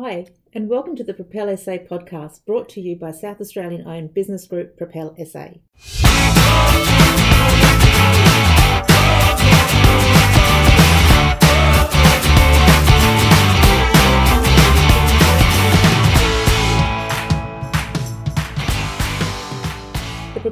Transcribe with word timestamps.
Hi, 0.00 0.26
and 0.52 0.68
welcome 0.68 0.94
to 0.94 1.02
the 1.02 1.12
Propel 1.12 1.48
SA 1.56 1.78
podcast 1.78 2.46
brought 2.46 2.68
to 2.68 2.80
you 2.80 2.94
by 2.94 3.10
South 3.10 3.40
Australian 3.40 3.84
owned 3.84 4.14
business 4.14 4.46
group 4.46 4.78
Propel 4.78 5.16
SA. 5.26 5.54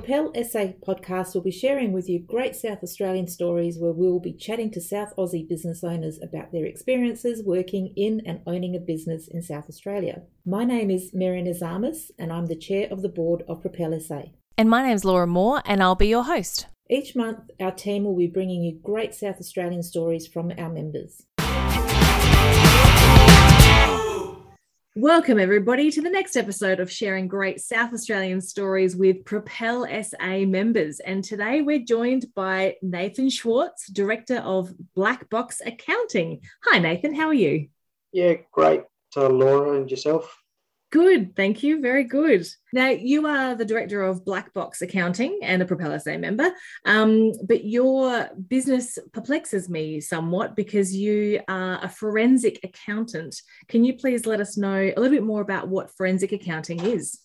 Propel 0.06 0.30
SA 0.44 0.66
podcast 0.86 1.34
will 1.34 1.42
be 1.42 1.50
sharing 1.50 1.90
with 1.90 2.08
you 2.08 2.20
great 2.20 2.54
South 2.54 2.80
Australian 2.84 3.26
stories 3.26 3.76
where 3.76 3.90
we 3.90 4.06
will 4.06 4.20
be 4.20 4.32
chatting 4.32 4.70
to 4.70 4.80
South 4.80 5.12
Aussie 5.18 5.48
business 5.48 5.82
owners 5.82 6.20
about 6.22 6.52
their 6.52 6.64
experiences 6.64 7.42
working 7.44 7.92
in 7.96 8.22
and 8.24 8.40
owning 8.46 8.76
a 8.76 8.78
business 8.78 9.26
in 9.26 9.42
South 9.42 9.68
Australia. 9.68 10.22
My 10.44 10.62
name 10.62 10.92
is 10.92 11.10
Marian 11.12 11.52
Azamas 11.52 12.12
and 12.20 12.32
I'm 12.32 12.46
the 12.46 12.54
chair 12.54 12.86
of 12.88 13.02
the 13.02 13.08
board 13.08 13.42
of 13.48 13.62
Propel 13.62 13.98
SA. 13.98 14.26
And 14.56 14.70
my 14.70 14.86
name's 14.86 15.04
Laura 15.04 15.26
Moore 15.26 15.60
and 15.64 15.82
I'll 15.82 15.96
be 15.96 16.06
your 16.06 16.22
host. 16.22 16.68
Each 16.88 17.16
month, 17.16 17.40
our 17.58 17.72
team 17.72 18.04
will 18.04 18.16
be 18.16 18.28
bringing 18.28 18.62
you 18.62 18.78
great 18.80 19.12
South 19.12 19.40
Australian 19.40 19.82
stories 19.82 20.28
from 20.28 20.52
our 20.56 20.70
members. 20.70 21.24
Welcome, 24.98 25.38
everybody, 25.38 25.90
to 25.90 26.00
the 26.00 26.08
next 26.08 26.36
episode 26.36 26.80
of 26.80 26.90
sharing 26.90 27.28
great 27.28 27.60
South 27.60 27.92
Australian 27.92 28.40
stories 28.40 28.96
with 28.96 29.26
Propel 29.26 29.86
SA 30.02 30.46
members. 30.46 31.00
And 31.00 31.22
today 31.22 31.60
we're 31.60 31.84
joined 31.84 32.32
by 32.34 32.76
Nathan 32.80 33.28
Schwartz, 33.28 33.88
Director 33.88 34.38
of 34.38 34.72
Black 34.94 35.28
Box 35.28 35.60
Accounting. 35.60 36.40
Hi, 36.64 36.78
Nathan, 36.78 37.14
how 37.14 37.26
are 37.26 37.34
you? 37.34 37.68
Yeah, 38.10 38.36
great. 38.50 38.84
Uh, 39.14 39.28
Laura 39.28 39.78
and 39.78 39.90
yourself? 39.90 40.42
Good, 40.90 41.34
thank 41.34 41.62
you. 41.64 41.80
Very 41.80 42.04
good. 42.04 42.46
Now, 42.72 42.88
you 42.88 43.26
are 43.26 43.56
the 43.56 43.64
director 43.64 44.02
of 44.02 44.24
Black 44.24 44.54
Box 44.54 44.82
Accounting 44.82 45.40
and 45.42 45.60
a 45.60 45.66
Propel 45.66 45.98
SA 45.98 46.16
member, 46.16 46.50
um, 46.84 47.32
but 47.46 47.64
your 47.64 48.28
business 48.48 48.96
perplexes 49.12 49.68
me 49.68 50.00
somewhat 50.00 50.54
because 50.54 50.94
you 50.94 51.40
are 51.48 51.80
a 51.82 51.88
forensic 51.88 52.60
accountant. 52.62 53.34
Can 53.68 53.84
you 53.84 53.94
please 53.94 54.26
let 54.26 54.40
us 54.40 54.56
know 54.56 54.76
a 54.76 54.94
little 54.96 55.10
bit 55.10 55.24
more 55.24 55.40
about 55.40 55.68
what 55.68 55.90
forensic 55.96 56.30
accounting 56.30 56.80
is? 56.80 57.18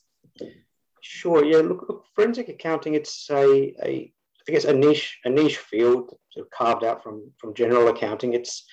Sure. 1.01 1.45
Yeah. 1.45 1.57
Look, 1.57 1.85
look 1.87 2.05
forensic 2.15 2.49
accounting. 2.49 2.95
It's 2.95 3.29
a, 3.29 3.75
a 3.83 4.11
I 4.47 4.51
guess 4.51 4.65
a 4.65 4.73
niche 4.73 5.19
a 5.23 5.29
niche 5.29 5.57
field 5.57 6.15
sort 6.31 6.47
of 6.47 6.51
carved 6.51 6.83
out 6.83 7.03
from 7.03 7.31
from 7.37 7.53
general 7.53 7.89
accounting. 7.89 8.33
It's 8.33 8.65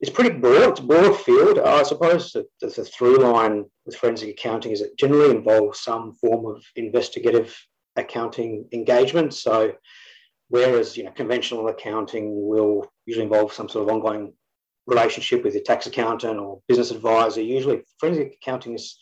it's 0.00 0.10
pretty 0.10 0.30
broad. 0.30 0.70
It's 0.70 0.80
a 0.80 0.84
broad 0.84 1.20
field. 1.20 1.58
I 1.58 1.82
suppose 1.82 2.32
the, 2.32 2.46
the 2.60 2.70
through 2.70 3.18
line 3.18 3.66
with 3.84 3.96
forensic 3.96 4.30
accounting 4.30 4.72
is 4.72 4.80
it 4.80 4.98
generally 4.98 5.30
involves 5.30 5.80
some 5.80 6.14
form 6.14 6.46
of 6.46 6.62
investigative 6.76 7.54
accounting 7.96 8.66
engagement. 8.72 9.34
So, 9.34 9.72
whereas 10.48 10.96
you 10.96 11.04
know 11.04 11.10
conventional 11.10 11.68
accounting 11.68 12.48
will 12.48 12.90
usually 13.04 13.26
involve 13.26 13.52
some 13.52 13.68
sort 13.68 13.88
of 13.88 13.94
ongoing 13.94 14.32
relationship 14.86 15.44
with 15.44 15.54
your 15.54 15.62
tax 15.62 15.86
accountant 15.86 16.38
or 16.38 16.60
business 16.66 16.90
advisor, 16.90 17.42
usually 17.42 17.82
forensic 17.98 18.38
accounting 18.40 18.74
is 18.74 18.96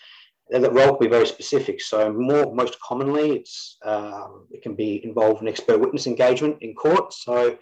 that 0.51 0.73
role 0.73 0.97
can 0.97 1.07
be 1.07 1.11
very 1.11 1.27
specific. 1.27 1.81
So, 1.81 2.13
more 2.13 2.53
most 2.53 2.81
commonly, 2.81 3.37
it's 3.37 3.77
um, 3.85 4.49
it 4.51 4.63
can 4.63 4.75
be 4.75 5.05
involved 5.05 5.43
in 5.43 5.49
expert 5.49 5.79
witness 5.79 6.09
engagement 6.09 6.57
in 6.61 6.75
court. 6.75 7.13
So 7.13 7.57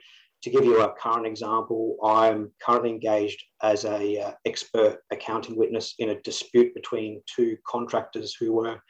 to 0.46 0.50
give 0.50 0.64
you 0.64 0.80
a 0.80 0.92
current 0.92 1.26
example, 1.26 1.96
I'm 2.04 2.52
currently 2.62 2.90
engaged 2.90 3.42
as 3.64 3.84
a 3.84 4.20
uh, 4.20 4.32
expert 4.44 5.00
accounting 5.10 5.56
witness 5.56 5.94
in 5.98 6.10
a 6.10 6.20
dispute 6.20 6.72
between 6.72 7.20
two 7.26 7.56
contractors 7.66 8.36
who 8.38 8.52
were 8.52 8.80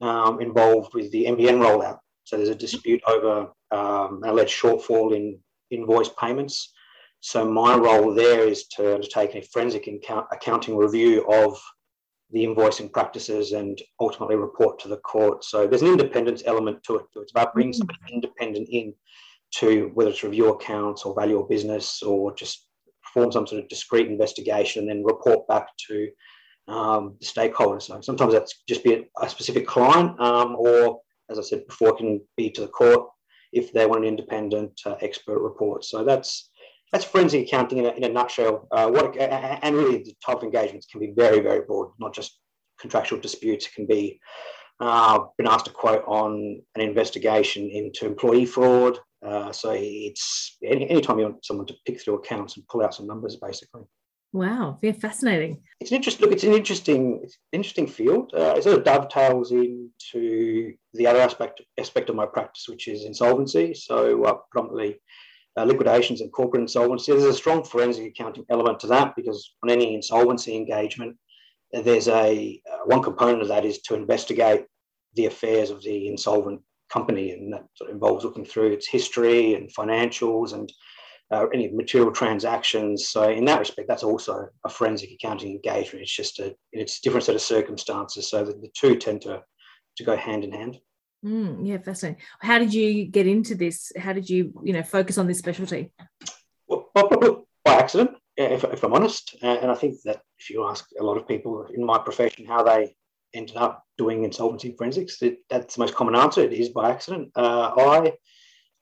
um, 0.00 0.40
involved 0.40 0.94
with 0.94 1.12
the 1.12 1.26
NBN 1.26 1.58
rollout. 1.58 1.98
So 2.24 2.38
there's 2.38 2.48
a 2.48 2.54
dispute 2.54 3.02
over 3.06 3.50
um, 3.70 4.22
an 4.22 4.30
alleged 4.30 4.58
shortfall 4.58 5.14
in 5.14 5.38
invoice 5.70 6.08
payments. 6.18 6.72
So 7.20 7.44
my 7.44 7.76
role 7.76 8.14
there 8.14 8.48
is 8.48 8.66
to 8.68 8.94
undertake 8.94 9.34
a 9.34 9.42
forensic 9.42 9.86
account- 9.86 10.28
accounting 10.32 10.74
review 10.74 11.30
of 11.30 11.60
the 12.30 12.46
invoicing 12.46 12.90
practices 12.90 13.52
and 13.52 13.78
ultimately 14.00 14.36
report 14.36 14.78
to 14.78 14.88
the 14.88 14.96
court. 14.96 15.44
So 15.44 15.66
there's 15.66 15.82
an 15.82 15.88
independence 15.88 16.42
element 16.46 16.82
to 16.84 16.96
it. 16.96 17.04
It's 17.16 17.32
about 17.32 17.52
bringing 17.52 17.74
mm. 17.74 17.76
somebody 17.76 17.98
independent 18.10 18.68
in 18.70 18.94
to 19.58 19.90
whether 19.94 20.10
it's 20.10 20.24
review 20.24 20.52
accounts 20.52 21.04
or 21.04 21.14
value 21.14 21.40
a 21.40 21.46
business 21.46 22.02
or 22.02 22.34
just 22.34 22.66
perform 23.02 23.30
some 23.30 23.46
sort 23.46 23.62
of 23.62 23.68
discrete 23.68 24.08
investigation 24.08 24.80
and 24.82 24.90
then 24.90 25.04
report 25.04 25.46
back 25.46 25.68
to 25.88 26.08
um, 26.66 27.16
the 27.20 27.26
stakeholders. 27.26 27.82
So 27.82 28.00
sometimes 28.00 28.32
that's 28.32 28.62
just 28.68 28.84
be 28.84 29.06
a, 29.20 29.28
specific 29.28 29.66
client, 29.66 30.18
um, 30.20 30.56
or 30.56 31.00
as 31.30 31.38
I 31.38 31.42
said 31.42 31.66
before, 31.66 31.90
it 31.90 31.98
can 31.98 32.20
be 32.36 32.50
to 32.50 32.62
the 32.62 32.68
court 32.68 33.08
if 33.52 33.72
they 33.72 33.86
want 33.86 34.02
an 34.02 34.08
independent 34.08 34.80
uh, 34.84 34.96
expert 35.00 35.40
report. 35.40 35.84
So 35.84 36.04
that's 36.04 36.50
that's 36.92 37.04
forensic 37.04 37.46
accounting 37.46 37.78
in 37.78 37.86
a, 37.86 37.90
in 37.90 38.04
a 38.04 38.08
nutshell. 38.08 38.68
Uh, 38.70 38.88
what 38.90 39.16
and 39.16 39.76
really 39.76 39.98
the 39.98 40.14
type 40.24 40.38
of 40.38 40.44
engagements 40.44 40.86
can 40.86 41.00
be 41.00 41.12
very 41.16 41.40
very 41.40 41.60
broad, 41.60 41.92
not 41.98 42.14
just 42.14 42.38
contractual 42.80 43.20
disputes. 43.20 43.66
It 43.66 43.74
can 43.74 43.86
be 43.86 44.20
uh, 44.80 45.20
been 45.38 45.46
asked 45.46 45.66
to 45.66 45.70
quote 45.70 46.04
on 46.06 46.60
an 46.74 46.80
investigation 46.80 47.70
into 47.70 48.06
employee 48.06 48.46
fraud, 48.46 48.98
uh, 49.24 49.52
so 49.52 49.72
it's 49.74 50.56
any, 50.62 50.88
anytime 50.90 51.18
you 51.18 51.24
want 51.24 51.44
someone 51.44 51.66
to 51.66 51.74
pick 51.86 52.00
through 52.00 52.14
accounts 52.14 52.56
and 52.56 52.66
pull 52.68 52.82
out 52.82 52.94
some 52.94 53.06
numbers, 53.06 53.36
basically. 53.36 53.82
Wow, 54.32 54.78
yeah, 54.82 54.92
fascinating. 54.92 55.62
It's 55.80 55.92
an 55.92 55.96
interesting 55.96 56.24
Look, 56.24 56.34
it's 56.34 56.44
an 56.44 56.52
interesting, 56.52 57.20
it's 57.22 57.38
an 57.52 57.58
interesting 57.58 57.86
field. 57.86 58.32
Uh, 58.34 58.54
it 58.56 58.64
sort 58.64 58.76
of 58.76 58.84
dovetails 58.84 59.52
into 59.52 60.74
the 60.92 61.06
other 61.06 61.20
aspect 61.20 61.62
aspect 61.78 62.10
of 62.10 62.16
my 62.16 62.26
practice, 62.26 62.66
which 62.68 62.88
is 62.88 63.04
insolvency. 63.04 63.74
So 63.74 64.24
uh, 64.24 64.38
predominantly 64.50 65.00
uh, 65.56 65.64
liquidations 65.64 66.20
and 66.20 66.32
corporate 66.32 66.62
insolvency. 66.62 67.12
There's 67.12 67.24
a 67.24 67.32
strong 67.32 67.62
forensic 67.62 68.06
accounting 68.08 68.44
element 68.50 68.80
to 68.80 68.88
that 68.88 69.14
because 69.14 69.54
on 69.62 69.70
any 69.70 69.94
insolvency 69.94 70.56
engagement, 70.56 71.16
there's 71.72 72.08
a 72.08 72.60
uh, 72.70 72.78
one 72.86 73.02
component 73.02 73.42
of 73.42 73.48
that 73.48 73.64
is 73.64 73.82
to 73.82 73.94
investigate 73.94 74.64
the 75.14 75.26
affairs 75.26 75.70
of 75.70 75.82
the 75.82 76.08
insolvent 76.08 76.60
company, 76.94 77.32
and 77.32 77.52
that 77.52 77.64
sort 77.74 77.90
of 77.90 77.94
involves 77.94 78.24
looking 78.24 78.44
through 78.44 78.72
its 78.72 78.86
history 78.86 79.54
and 79.54 79.74
financials 79.74 80.52
and 80.54 80.72
uh, 81.32 81.46
any 81.52 81.68
material 81.72 82.12
transactions. 82.12 83.08
So 83.08 83.30
in 83.30 83.44
that 83.46 83.58
respect, 83.58 83.88
that's 83.88 84.04
also 84.10 84.46
a 84.64 84.68
forensic 84.68 85.10
accounting 85.12 85.50
engagement. 85.52 86.02
It's 86.02 86.16
just 86.16 86.38
a 86.38 86.54
it's 86.72 86.98
a 86.98 87.02
different 87.02 87.24
set 87.24 87.34
of 87.34 87.40
circumstances, 87.40 88.30
so 88.30 88.44
that 88.44 88.60
the 88.62 88.70
two 88.80 88.96
tend 88.96 89.22
to 89.22 89.42
to 89.96 90.04
go 90.04 90.16
hand 90.16 90.44
in 90.44 90.52
hand. 90.52 90.78
Mm, 91.24 91.66
yeah, 91.66 91.78
fascinating. 91.78 92.22
How 92.40 92.58
did 92.58 92.72
you 92.72 93.06
get 93.06 93.26
into 93.26 93.54
this? 93.54 93.92
How 93.96 94.12
did 94.12 94.28
you 94.28 94.40
you 94.62 94.72
know 94.72 94.82
focus 94.82 95.18
on 95.18 95.26
this 95.26 95.38
specialty? 95.38 95.92
Well, 96.68 96.90
by 96.94 97.74
accident, 97.84 98.12
if, 98.36 98.64
if 98.64 98.82
I'm 98.84 98.92
honest, 98.92 99.36
and 99.42 99.70
I 99.70 99.74
think 99.74 100.02
that 100.04 100.20
if 100.38 100.50
you 100.50 100.66
ask 100.68 100.84
a 101.00 101.02
lot 101.02 101.16
of 101.16 101.26
people 101.26 101.66
in 101.74 101.84
my 101.84 101.98
profession 101.98 102.46
how 102.46 102.62
they 102.62 102.94
ended 103.34 103.56
up 103.56 103.84
doing 103.98 104.24
insolvency 104.24 104.74
forensics. 104.76 105.20
It, 105.22 105.38
that's 105.50 105.74
the 105.74 105.80
most 105.80 105.94
common 105.94 106.16
answer. 106.16 106.42
It 106.42 106.52
is 106.52 106.70
by 106.70 106.90
accident. 106.90 107.30
Uh, 107.36 107.72
I 107.76 108.12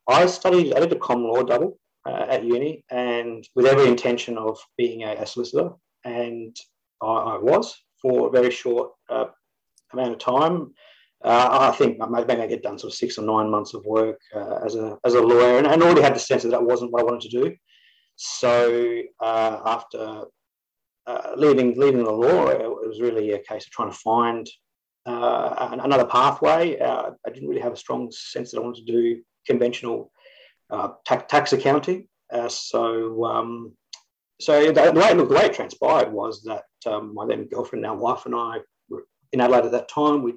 I 0.09 0.27
studied. 0.27 0.75
I 0.75 0.81
did 0.81 0.93
a 0.93 0.99
common 0.99 1.29
law 1.29 1.43
double 1.43 1.79
uh, 2.07 2.27
at 2.29 2.45
uni, 2.45 2.85
and 2.91 3.47
with 3.55 3.67
every 3.67 3.87
intention 3.87 4.37
of 4.39 4.59
being 4.77 5.05
a, 5.05 5.15
a 5.15 5.27
solicitor, 5.27 5.71
and 6.05 6.57
I, 7.01 7.07
I, 7.07 7.39
was 7.39 7.77
for 8.01 8.29
a 8.29 8.31
very 8.31 8.51
short 8.51 8.93
uh, 9.09 9.27
amount 9.93 10.13
of 10.13 10.19
time. 10.19 10.73
Uh, 11.25 11.71
I 11.73 11.77
think 11.77 11.99
maybe 12.11 12.33
I 12.33 12.49
get 12.49 12.65
done 12.65 12.79
sort 12.79 12.93
of 12.93 12.97
six 12.97 13.17
or 13.17 13.23
nine 13.25 13.49
months 13.49 13.75
of 13.75 13.85
work 13.85 14.19
uh, 14.35 14.59
as 14.65 14.75
a 14.75 14.99
as 15.05 15.15
a 15.15 15.21
lawyer, 15.21 15.59
and, 15.59 15.67
and 15.67 15.83
already 15.83 16.03
had 16.03 16.15
the 16.15 16.21
sense 16.21 16.43
that 16.43 16.51
that 16.51 16.65
wasn't 16.65 16.91
what 16.91 17.03
I 17.03 17.05
wanted 17.05 17.31
to 17.31 17.41
do. 17.41 17.57
So 18.17 19.03
uh, 19.21 19.61
after 19.65 20.25
uh, 21.07 21.33
leaving 21.37 21.79
leaving 21.79 22.05
the 22.05 22.11
law, 22.11 22.49
it 22.49 22.69
was 22.69 23.01
really 23.01 23.33
a 23.33 23.39
case 23.39 23.67
of 23.67 23.73
trying 23.73 23.91
to 23.91 23.97
find 23.97 24.49
uh, 25.07 25.77
another 25.83 26.07
pathway. 26.07 26.79
Uh, 26.79 27.11
I 27.27 27.31
didn't 27.31 27.49
really 27.49 27.61
have 27.61 27.73
a 27.73 27.77
strong 27.77 28.11
sense 28.13 28.51
that 28.51 28.59
I 28.59 28.63
wanted 28.63 28.87
to 28.87 28.93
do 28.93 29.23
conventional 29.47 30.13
uh, 30.71 30.91
tax, 31.05 31.53
accounting. 31.53 32.09
Uh, 32.33 32.49
so 32.49 33.25
um, 33.25 33.73
so 34.41 34.73
the, 34.73 34.73
the, 34.73 34.93
way, 34.93 35.15
the 35.15 35.25
way 35.25 35.47
it 35.47 35.55
transpired 35.55 36.13
was 36.13 36.43
that 36.45 36.65
um, 36.87 37.15
my 37.15 37.27
then 37.27 37.47
girlfriend, 37.47 37.83
now 37.83 37.95
wife, 37.95 38.27
and 38.27 38.35
I 38.35 38.59
were 38.89 39.05
in 39.33 39.41
Adelaide 39.41 39.67
at 39.67 39.73
that 39.73 39.89
time. 39.89 40.23
We 40.23 40.35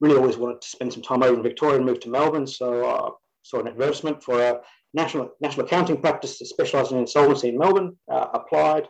really 0.00 0.16
always 0.16 0.36
wanted 0.36 0.60
to 0.60 0.68
spend 0.68 0.92
some 0.92 1.02
time 1.02 1.22
over 1.22 1.34
in 1.34 1.42
Victoria 1.42 1.76
and 1.76 1.86
move 1.86 2.00
to 2.00 2.10
Melbourne. 2.10 2.46
So 2.46 2.86
I 2.86 3.10
saw 3.42 3.60
an 3.60 3.68
advertisement 3.68 4.22
for 4.22 4.42
a 4.42 4.60
national 4.94 5.30
national 5.40 5.66
accounting 5.66 6.00
practice 6.00 6.38
that 6.38 6.46
specialised 6.46 6.92
in 6.92 6.98
insolvency 6.98 7.48
in 7.48 7.58
Melbourne. 7.58 7.96
applied 8.08 8.88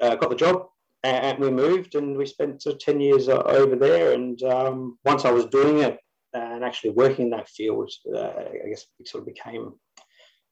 uh, 0.00 0.14
got 0.16 0.30
the 0.30 0.36
job 0.36 0.66
and 1.02 1.38
we 1.38 1.50
moved 1.50 1.94
and 1.94 2.16
we 2.16 2.26
spent 2.26 2.62
sort 2.62 2.74
of 2.74 2.80
10 2.80 3.00
years 3.00 3.28
uh, 3.28 3.38
over 3.38 3.76
there. 3.76 4.12
And 4.12 4.42
um, 4.42 4.98
once 5.04 5.24
I 5.24 5.30
was 5.30 5.46
doing 5.46 5.78
it 5.78 5.98
and 6.32 6.64
actually 6.64 6.90
working 6.90 7.26
in 7.26 7.30
that 7.30 7.48
field, 7.48 7.90
uh, 8.12 8.32
I 8.64 8.68
guess 8.68 8.86
it 8.98 9.08
sort 9.08 9.22
of 9.22 9.26
became 9.26 9.74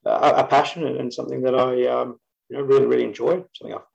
a, 0.05 0.11
a 0.11 0.45
passion 0.45 0.85
and 0.87 1.13
something 1.13 1.43
that 1.43 1.55
I 1.55 1.87
um, 1.87 2.19
you 2.49 2.57
know, 2.59 2.63
really, 2.63 2.87
really 2.87 3.05
enjoyed, 3.05 3.45
something 3.55 3.75
I've 3.75 3.87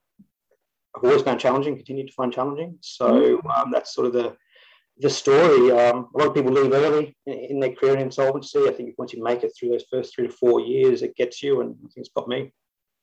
I've 0.95 1.03
always 1.03 1.21
found 1.21 1.39
challenging, 1.39 1.75
continue 1.75 2.07
to 2.07 2.13
find 2.13 2.33
challenging. 2.33 2.77
So 2.81 3.37
mm. 3.37 3.57
um, 3.57 3.71
that's 3.71 3.93
sort 3.93 4.07
of 4.07 4.13
the 4.13 4.35
the 4.97 5.09
story. 5.09 5.71
Um, 5.71 6.07
a 6.13 6.17
lot 6.17 6.27
of 6.27 6.33
people 6.33 6.51
leave 6.51 6.73
early 6.73 7.15
in, 7.25 7.33
in, 7.33 7.59
their 7.59 7.73
career 7.73 7.93
in 7.93 8.01
insolvency. 8.01 8.67
I 8.67 8.71
think 8.71 8.95
once 8.97 9.13
you 9.13 9.23
make 9.23 9.43
it 9.43 9.53
through 9.57 9.69
those 9.69 9.85
first 9.89 10.13
three 10.13 10.27
to 10.27 10.33
four 10.33 10.59
years, 10.59 11.03
it 11.03 11.15
gets 11.15 11.41
you, 11.41 11.61
and 11.61 11.75
I 11.75 11.87
think 11.87 11.97
it's 11.97 12.09
got 12.13 12.27
me. 12.27 12.51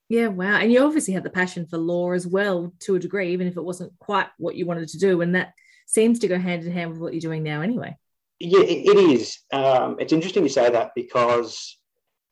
Yeah, 0.09 0.27
wow. 0.27 0.57
And 0.57 0.71
you 0.71 0.83
obviously 0.83 1.13
had 1.13 1.23
the 1.23 1.29
passion 1.29 1.65
for 1.65 1.77
law 1.77 2.11
as 2.11 2.25
well 2.25 2.73
to 2.81 2.95
a 2.95 2.99
degree, 2.99 3.33
even 3.33 3.47
if 3.47 3.57
it 3.57 3.63
wasn't 3.63 3.97
quite 3.99 4.27
what 4.37 4.55
you 4.55 4.65
wanted 4.65 4.87
to 4.89 4.99
do. 4.99 5.21
And 5.21 5.35
that 5.35 5.53
seems 5.85 6.19
to 6.19 6.27
go 6.27 6.39
hand 6.39 6.63
in 6.63 6.71
hand 6.71 6.91
with 6.91 6.99
what 6.99 7.13
you're 7.13 7.21
doing 7.21 7.43
now 7.43 7.61
anyway. 7.61 7.97
Yeah, 8.39 8.61
it 8.61 8.97
is. 8.97 9.39
Um, 9.51 9.97
it's 9.99 10.13
interesting 10.13 10.43
you 10.43 10.49
say 10.49 10.69
that 10.69 10.91
because 10.95 11.77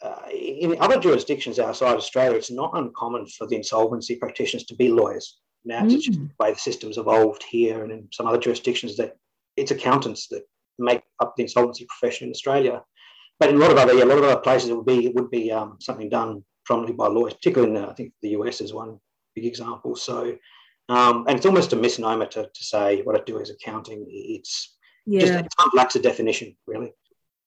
uh, 0.01 0.27
in 0.31 0.77
other 0.80 1.00
jurisdictions 1.00 1.60
outside 1.60 1.95
Australia, 1.95 2.38
it's 2.38 2.51
not 2.51 2.77
uncommon 2.77 3.25
for 3.27 3.48
the 3.48 3.56
insolvency 3.56 4.16
practitioners 4.16 4.66
to 4.66 4.75
be 4.75 4.89
lawyers. 4.89 5.39
Now, 5.66 5.81
mm. 5.81 5.92
it's 5.92 6.06
just 6.06 6.19
the 6.19 6.30
way 6.39 6.54
the 6.54 6.60
system's 6.60 6.98
evolved 6.98 7.44
here 7.44 7.83
and 7.83 7.92
in 7.92 8.07
some 8.12 8.28
other 8.28 8.38
jurisdictions 8.38 8.98
that 8.98 9.18
it's 9.57 9.71
accountants 9.71 10.28
that 10.28 10.44
make 10.78 11.01
up 11.19 11.36
the 11.36 11.44
insolvency 11.44 11.88
profession 11.88 12.28
in 12.28 12.31
Australia. 12.31 12.83
But 13.39 13.50
in 13.50 13.56
a 13.56 13.60
lot 13.60 13.71
of 13.71 13.78
other, 13.78 13.94
yeah, 13.94 14.04
a 14.04 14.06
lot 14.06 14.19
of 14.19 14.24
other 14.24 14.39
places, 14.42 14.69
it 14.69 14.78
would 14.78 14.86
be 14.86 15.07
it 15.07 15.16
would 15.16 15.31
be 15.31 15.51
um, 15.51 15.78
something 15.81 16.10
done 16.10 16.44
prominently 16.66 16.96
by 16.96 17.08
lawyers, 17.08 17.34
particularly 17.34 17.76
in 17.76 17.82
the, 17.82 17.90
I 17.90 17.94
think 17.94 18.14
the 18.22 18.30
US 18.30 18.62
is 18.62 18.74
one 18.74 19.00
big 19.36 19.46
example. 19.46 19.96
So, 19.96 20.36
um, 20.90 21.26
and 21.28 21.38
it's 21.38 21.46
almost 21.46 21.74
a 21.74 21.76
misnomer 21.76 22.26
to, 22.28 22.50
to 22.54 22.64
say 22.64 23.02
what 23.04 23.16
I 23.16 23.24
do 23.26 23.40
is 23.40 23.50
accounting. 23.50 24.06
It's 24.08 24.76
yeah. 25.06 25.20
just 25.20 25.34
it 25.34 25.76
lacks 25.76 25.96
a 25.96 26.00
definition, 26.00 26.56
really. 26.68 26.94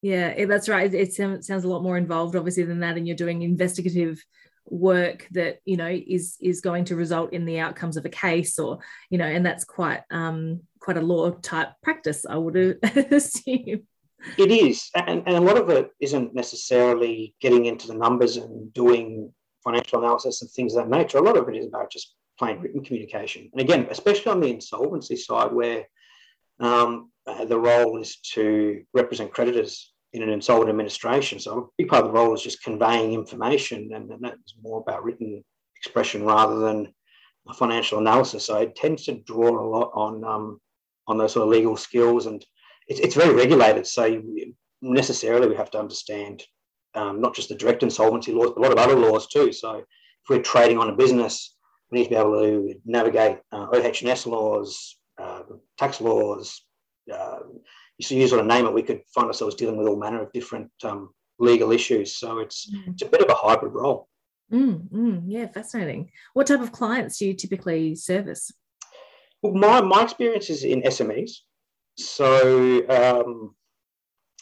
Yeah, 0.03 0.44
that's 0.47 0.69
right. 0.69 0.93
It, 0.93 1.17
it 1.19 1.44
sounds 1.44 1.65
a 1.65 1.69
lot 1.69 1.82
more 1.82 1.97
involved, 1.97 2.37
obviously, 2.37 2.62
than 2.65 2.81
that. 2.81 2.97
And 2.97 3.06
you're 3.06 3.17
doing 3.17 3.43
investigative 3.43 4.23
work 4.70 5.26
that 5.31 5.61
you 5.65 5.79
know 5.79 5.88
is 5.88 6.37
is 6.43 6.61
going 6.61 6.85
to 6.85 6.94
result 6.94 7.32
in 7.32 7.47
the 7.47 7.59
outcomes 7.59 7.97
of 7.97 8.05
a 8.05 8.11
case, 8.11 8.59
or 8.59 8.79
you 9.11 9.19
know, 9.19 9.26
and 9.26 9.44
that's 9.44 9.65
quite 9.65 10.03
um, 10.11 10.61
quite 10.79 10.97
a 10.97 11.03
law 11.03 11.31
type 11.31 11.70
practice, 11.82 12.25
I 12.29 12.37
would 12.37 12.56
assume. 13.12 13.87
It 14.37 14.50
is, 14.50 14.91
and, 14.94 15.23
and 15.26 15.37
a 15.37 15.41
lot 15.41 15.59
of 15.59 15.70
it 15.70 15.91
isn't 16.00 16.35
necessarily 16.35 17.35
getting 17.41 17.67
into 17.67 17.87
the 17.87 17.94
numbers 17.94 18.37
and 18.37 18.73
doing 18.73 19.32
financial 19.62 20.00
analysis 20.00 20.43
and 20.43 20.50
things 20.50 20.75
of 20.75 20.85
that 20.88 20.97
nature. 20.97 21.19
A 21.19 21.23
lot 21.23 21.37
of 21.37 21.49
it 21.49 21.56
is 21.56 21.67
about 21.67 21.91
just 21.91 22.15
plain 22.38 22.61
written 22.61 22.85
communication. 22.85 23.49
And 23.53 23.61
again, 23.61 23.87
especially 23.91 24.32
on 24.32 24.41
the 24.41 24.49
insolvency 24.49 25.17
side, 25.17 25.53
where 25.53 25.87
um, 26.61 27.11
the 27.47 27.59
role 27.59 28.00
is 28.00 28.17
to 28.35 28.82
represent 28.93 29.32
creditors 29.32 29.93
in 30.12 30.23
an 30.23 30.31
insolvent 30.31 30.70
administration. 30.70 31.38
So 31.38 31.59
a 31.59 31.67
big 31.76 31.88
part 31.88 32.05
of 32.05 32.12
the 32.12 32.19
role 32.19 32.35
is 32.35 32.43
just 32.43 32.62
conveying 32.62 33.12
information, 33.12 33.91
and, 33.94 34.11
and 34.11 34.23
that's 34.23 34.55
more 34.62 34.81
about 34.81 35.05
written 35.05 35.44
expression 35.76 36.25
rather 36.25 36.59
than 36.59 36.93
a 37.49 37.55
financial 37.55 37.99
analysis. 37.99 38.47
So 38.47 38.56
it 38.59 38.75
tends 38.75 39.05
to 39.05 39.20
draw 39.20 39.50
a 39.50 39.69
lot 39.69 39.91
on 39.94 40.25
um, 40.25 40.61
on 41.06 41.19
those 41.19 41.32
sort 41.32 41.44
of 41.44 41.50
legal 41.50 41.76
skills, 41.76 42.26
and 42.26 42.44
it's, 42.88 43.00
it's 43.00 43.14
very 43.14 43.35
regulated. 43.35 43.87
So 43.87 44.23
necessarily 44.82 45.49
we 45.49 45.56
have 45.56 45.70
to 45.73 45.79
understand 45.79 46.43
um, 46.94 47.20
not 47.20 47.35
just 47.35 47.49
the 47.49 47.55
direct 47.55 47.82
insolvency 47.82 48.32
laws, 48.32 48.52
but 48.55 48.61
a 48.61 48.62
lot 48.62 48.73
of 48.73 48.79
other 48.79 48.96
laws 48.96 49.29
too. 49.29 49.52
So 49.52 49.76
if 49.76 49.85
we're 50.29 50.43
trading 50.43 50.79
on 50.79 50.90
a 50.90 50.96
business, 50.96 51.56
we 51.90 51.99
need 51.99 52.05
to 52.05 52.11
be 52.11 52.17
able 52.17 52.40
to 52.40 52.75
navigate 52.85 53.38
uh, 53.52 53.67
OH&S 53.73 54.26
laws, 54.26 54.96
uh, 55.19 55.43
tax 55.79 56.00
laws, 56.00 56.62
uh, 57.12 57.38
you 57.99 58.19
use 58.19 58.31
sort 58.31 58.40
of 58.40 58.46
name 58.46 58.67
it, 58.67 58.73
we 58.73 58.82
could 58.82 59.02
find 59.14 59.26
ourselves 59.26 59.55
dealing 59.55 59.76
with 59.76 59.88
all 59.88 59.99
manner 59.99 60.23
of 60.23 60.32
different 60.32 60.70
um, 60.84 61.11
legal 61.38 61.73
issues. 61.73 62.17
So 62.17 62.38
it's 62.38 62.70
mm. 62.70 62.93
it's 62.93 63.02
a 63.02 63.06
bit 63.06 63.23
of 63.23 63.29
a 63.29 63.34
hybrid 63.34 63.73
role. 63.73 64.08
Mm, 64.52 64.88
mm, 64.91 65.23
yeah, 65.26 65.49
fascinating. 65.49 66.11
What 66.32 66.46
type 66.46 66.61
of 66.61 66.73
clients 66.73 67.19
do 67.19 67.26
you 67.26 67.34
typically 67.34 67.94
service? 67.96 68.50
Well, 69.43 69.55
my 69.55 69.81
my 69.81 70.05
experience 70.05 70.49
is 70.49 70.64
in 70.64 70.82
SMEs, 70.82 71.31
so 71.98 72.88
um, 72.88 73.54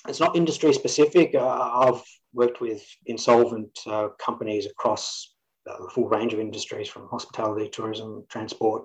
it's 0.09 0.21
not 0.21 0.37
industry 0.37 0.73
specific. 0.73 1.35
Uh, 1.35 1.47
I've 1.47 2.03
worked 2.33 2.61
with 2.61 2.83
insolvent 3.07 3.79
uh, 3.87 4.09
companies 4.19 4.67
across 4.67 5.35
the 5.65 5.91
full 5.93 6.09
range 6.09 6.33
of 6.33 6.41
industries, 6.41 6.89
from 6.89 7.09
hospitality, 7.09 7.69
tourism, 7.69 8.25
transport, 8.29 8.85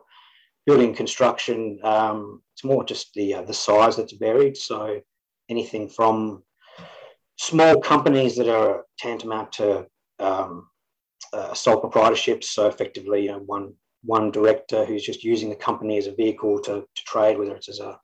building 0.65 0.93
construction, 0.93 1.79
um, 1.83 2.41
it's 2.53 2.63
more 2.63 2.83
just 2.83 3.13
the 3.13 3.33
uh, 3.35 3.41
the 3.43 3.53
size 3.53 3.97
that's 3.97 4.13
varied. 4.13 4.57
So 4.57 5.01
anything 5.49 5.89
from 5.89 6.43
small 7.37 7.81
companies 7.81 8.35
that 8.35 8.47
are 8.47 8.85
tantamount 8.97 9.51
to 9.53 9.87
um, 10.19 10.67
uh, 11.33 11.53
sole 11.53 11.81
proprietorships, 11.81 12.45
so 12.45 12.67
effectively 12.67 13.23
you 13.25 13.31
know, 13.31 13.39
one 13.39 13.73
one 14.03 14.31
director 14.31 14.85
who's 14.85 15.05
just 15.05 15.23
using 15.23 15.49
the 15.49 15.55
company 15.55 15.97
as 15.97 16.07
a 16.07 16.15
vehicle 16.15 16.59
to, 16.59 16.81
to 16.95 17.03
trade, 17.05 17.37
whether 17.37 17.55
it's 17.55 17.69
as 17.69 17.79
a, 17.79 17.99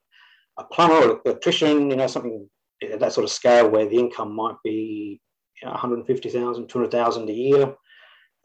a 0.57 0.63
plumber 0.63 0.95
or 0.95 1.11
an 1.11 1.19
electrician, 1.25 1.89
you 1.89 1.95
know, 1.95 2.07
something 2.07 2.49
at 2.83 2.99
that 2.99 3.13
sort 3.13 3.23
of 3.23 3.31
scale 3.31 3.69
where 3.69 3.87
the 3.87 3.97
income 3.97 4.33
might 4.35 4.55
be 4.63 5.21
you 5.61 5.65
know, 5.65 5.71
150,000, 5.71 6.67
200,000 6.67 7.29
a 7.29 7.33
year, 7.33 7.75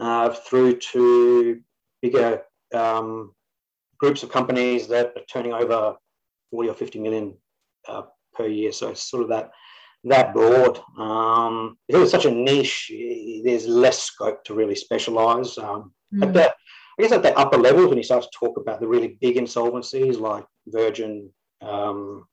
uh, 0.01 0.31
through 0.31 0.79
to 0.79 1.61
bigger 2.01 2.43
um, 2.75 3.33
groups 3.99 4.23
of 4.23 4.31
companies 4.31 4.89
that 4.89 5.13
are 5.17 5.23
turning 5.31 5.53
over 5.53 5.95
40 6.51 6.69
or 6.69 6.75
50 6.75 6.99
million 7.01 7.35
uh, 7.89 8.03
per 8.35 8.47
year. 8.47 8.73
So 8.73 8.91
it's 8.91 9.09
sort 9.09 9.23
of 9.23 9.29
that 9.31 9.51
that 10.05 10.35
broad. 10.35 10.81
Um, 10.99 11.77
because 11.87 12.03
it's 12.03 12.11
such 12.11 12.25
a 12.25 12.31
niche, 12.31 12.91
there's 13.45 13.67
less 13.67 14.03
scope 14.03 14.43
to 14.45 14.55
really 14.55 14.75
specialize. 14.75 15.57
Um, 15.59 15.93
mm. 16.13 16.23
At 16.25 16.35
that, 16.35 16.55
I 16.99 17.03
guess 17.03 17.13
at 17.13 17.23
the 17.23 17.37
upper 17.39 17.57
levels, 17.57 17.89
when 17.89 17.99
you 17.99 18.05
start 18.05 18.25
to 18.25 18.29
talk 18.35 18.59
about 18.59 18.81
the 18.81 18.89
really 18.89 19.17
big 19.21 19.37
insolvencies 19.37 20.19
like 20.19 20.45
Virgin 20.67 21.31
um, 21.63 22.27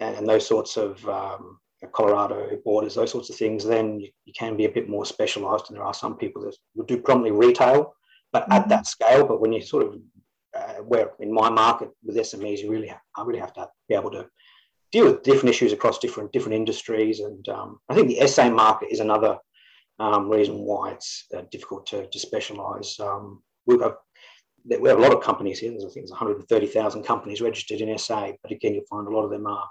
and, 0.00 0.16
and, 0.16 0.28
those 0.28 0.46
sorts 0.46 0.76
of 0.76 1.06
um, 1.08 1.58
Colorado 1.92 2.58
borders, 2.64 2.94
those 2.94 3.10
sorts 3.10 3.30
of 3.30 3.36
things, 3.36 3.64
then 3.64 4.00
you, 4.00 4.08
you, 4.24 4.32
can 4.32 4.56
be 4.56 4.64
a 4.64 4.70
bit 4.70 4.88
more 4.88 5.06
specialized. 5.06 5.66
And 5.68 5.76
there 5.76 5.84
are 5.84 5.94
some 5.94 6.16
people 6.16 6.42
that 6.42 6.56
would 6.74 6.86
do 6.86 6.98
prominently 6.98 7.46
retail, 7.46 7.94
but 8.32 8.50
at 8.52 8.68
that 8.68 8.86
scale. 8.86 9.26
But 9.26 9.40
when 9.40 9.52
you 9.52 9.62
sort 9.62 9.86
of 9.86 9.94
uh, 10.56 10.82
where 10.82 11.12
in 11.20 11.32
my 11.32 11.50
market 11.50 11.90
with 12.04 12.16
SMEs, 12.16 12.58
you 12.58 12.70
really 12.70 12.88
have, 12.88 13.00
I 13.16 13.24
really 13.24 13.40
have 13.40 13.52
to 13.54 13.68
be 13.88 13.94
able 13.94 14.10
to 14.12 14.26
deal 14.92 15.06
with 15.06 15.22
different 15.22 15.50
issues 15.50 15.72
across 15.72 15.98
different 15.98 16.32
different 16.32 16.54
industries. 16.54 17.20
And 17.20 17.48
um, 17.48 17.78
I 17.88 17.94
think 17.94 18.08
the 18.08 18.26
SA 18.26 18.50
market 18.50 18.88
is 18.90 19.00
another 19.00 19.38
um, 19.98 20.28
reason 20.28 20.58
why 20.58 20.92
it's 20.92 21.26
uh, 21.36 21.42
difficult 21.50 21.86
to, 21.86 22.06
to 22.06 22.18
specialise. 22.18 22.98
Um, 23.00 23.42
we 23.66 23.76
have 24.70 24.80
we 24.80 24.88
have 24.88 24.98
a 24.98 25.02
lot 25.02 25.12
of 25.12 25.22
companies 25.22 25.58
here. 25.58 25.70
There's, 25.70 25.84
I 25.84 25.88
think 25.88 26.06
there's 26.06 26.10
130,000 26.10 27.02
companies 27.02 27.40
registered 27.40 27.80
in 27.80 27.96
SA, 27.98 28.32
but 28.42 28.52
again, 28.52 28.74
you'll 28.74 28.84
find 28.84 29.06
a 29.06 29.10
lot 29.10 29.24
of 29.24 29.30
them 29.30 29.46
are 29.46 29.68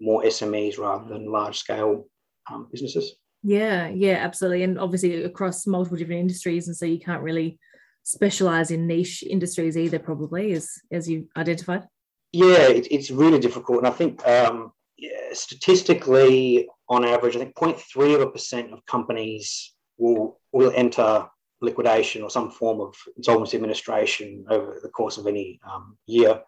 more 0.00 0.22
SMEs 0.24 0.78
rather 0.78 1.08
than 1.08 1.30
large 1.30 1.58
scale 1.58 2.06
um, 2.50 2.68
businesses. 2.70 3.14
Yeah, 3.42 3.88
yeah, 3.88 4.14
absolutely, 4.14 4.62
and 4.62 4.78
obviously 4.78 5.24
across 5.24 5.66
multiple 5.66 5.98
different 5.98 6.20
industries, 6.20 6.68
and 6.68 6.76
so 6.76 6.86
you 6.86 7.00
can't 7.00 7.22
really 7.22 7.58
specialize 8.04 8.70
in 8.70 8.86
niche 8.86 9.22
industries 9.22 9.76
either, 9.76 9.98
probably, 9.98 10.52
as, 10.52 10.70
as 10.90 11.08
you 11.08 11.28
identified? 11.36 11.86
Yeah, 12.32 12.68
it, 12.68 12.88
it's 12.90 13.10
really 13.10 13.38
difficult. 13.38 13.78
And 13.78 13.86
I 13.86 13.90
think 13.90 14.26
um, 14.26 14.72
yeah, 14.98 15.32
statistically, 15.32 16.68
on 16.88 17.04
average, 17.04 17.36
I 17.36 17.40
think 17.40 17.54
0.3 17.54 18.14
of 18.14 18.20
a 18.22 18.30
percent 18.30 18.72
of 18.72 18.84
companies 18.86 19.74
will, 19.98 20.40
will 20.52 20.72
enter 20.74 21.26
liquidation 21.62 22.22
or 22.22 22.30
some 22.30 22.50
form 22.50 22.80
of 22.80 22.94
insolvency 23.16 23.56
administration 23.56 24.44
over 24.50 24.78
the 24.82 24.88
course 24.88 25.16
of 25.16 25.26
any 25.26 25.60
um, 25.70 25.96
year. 26.06 26.40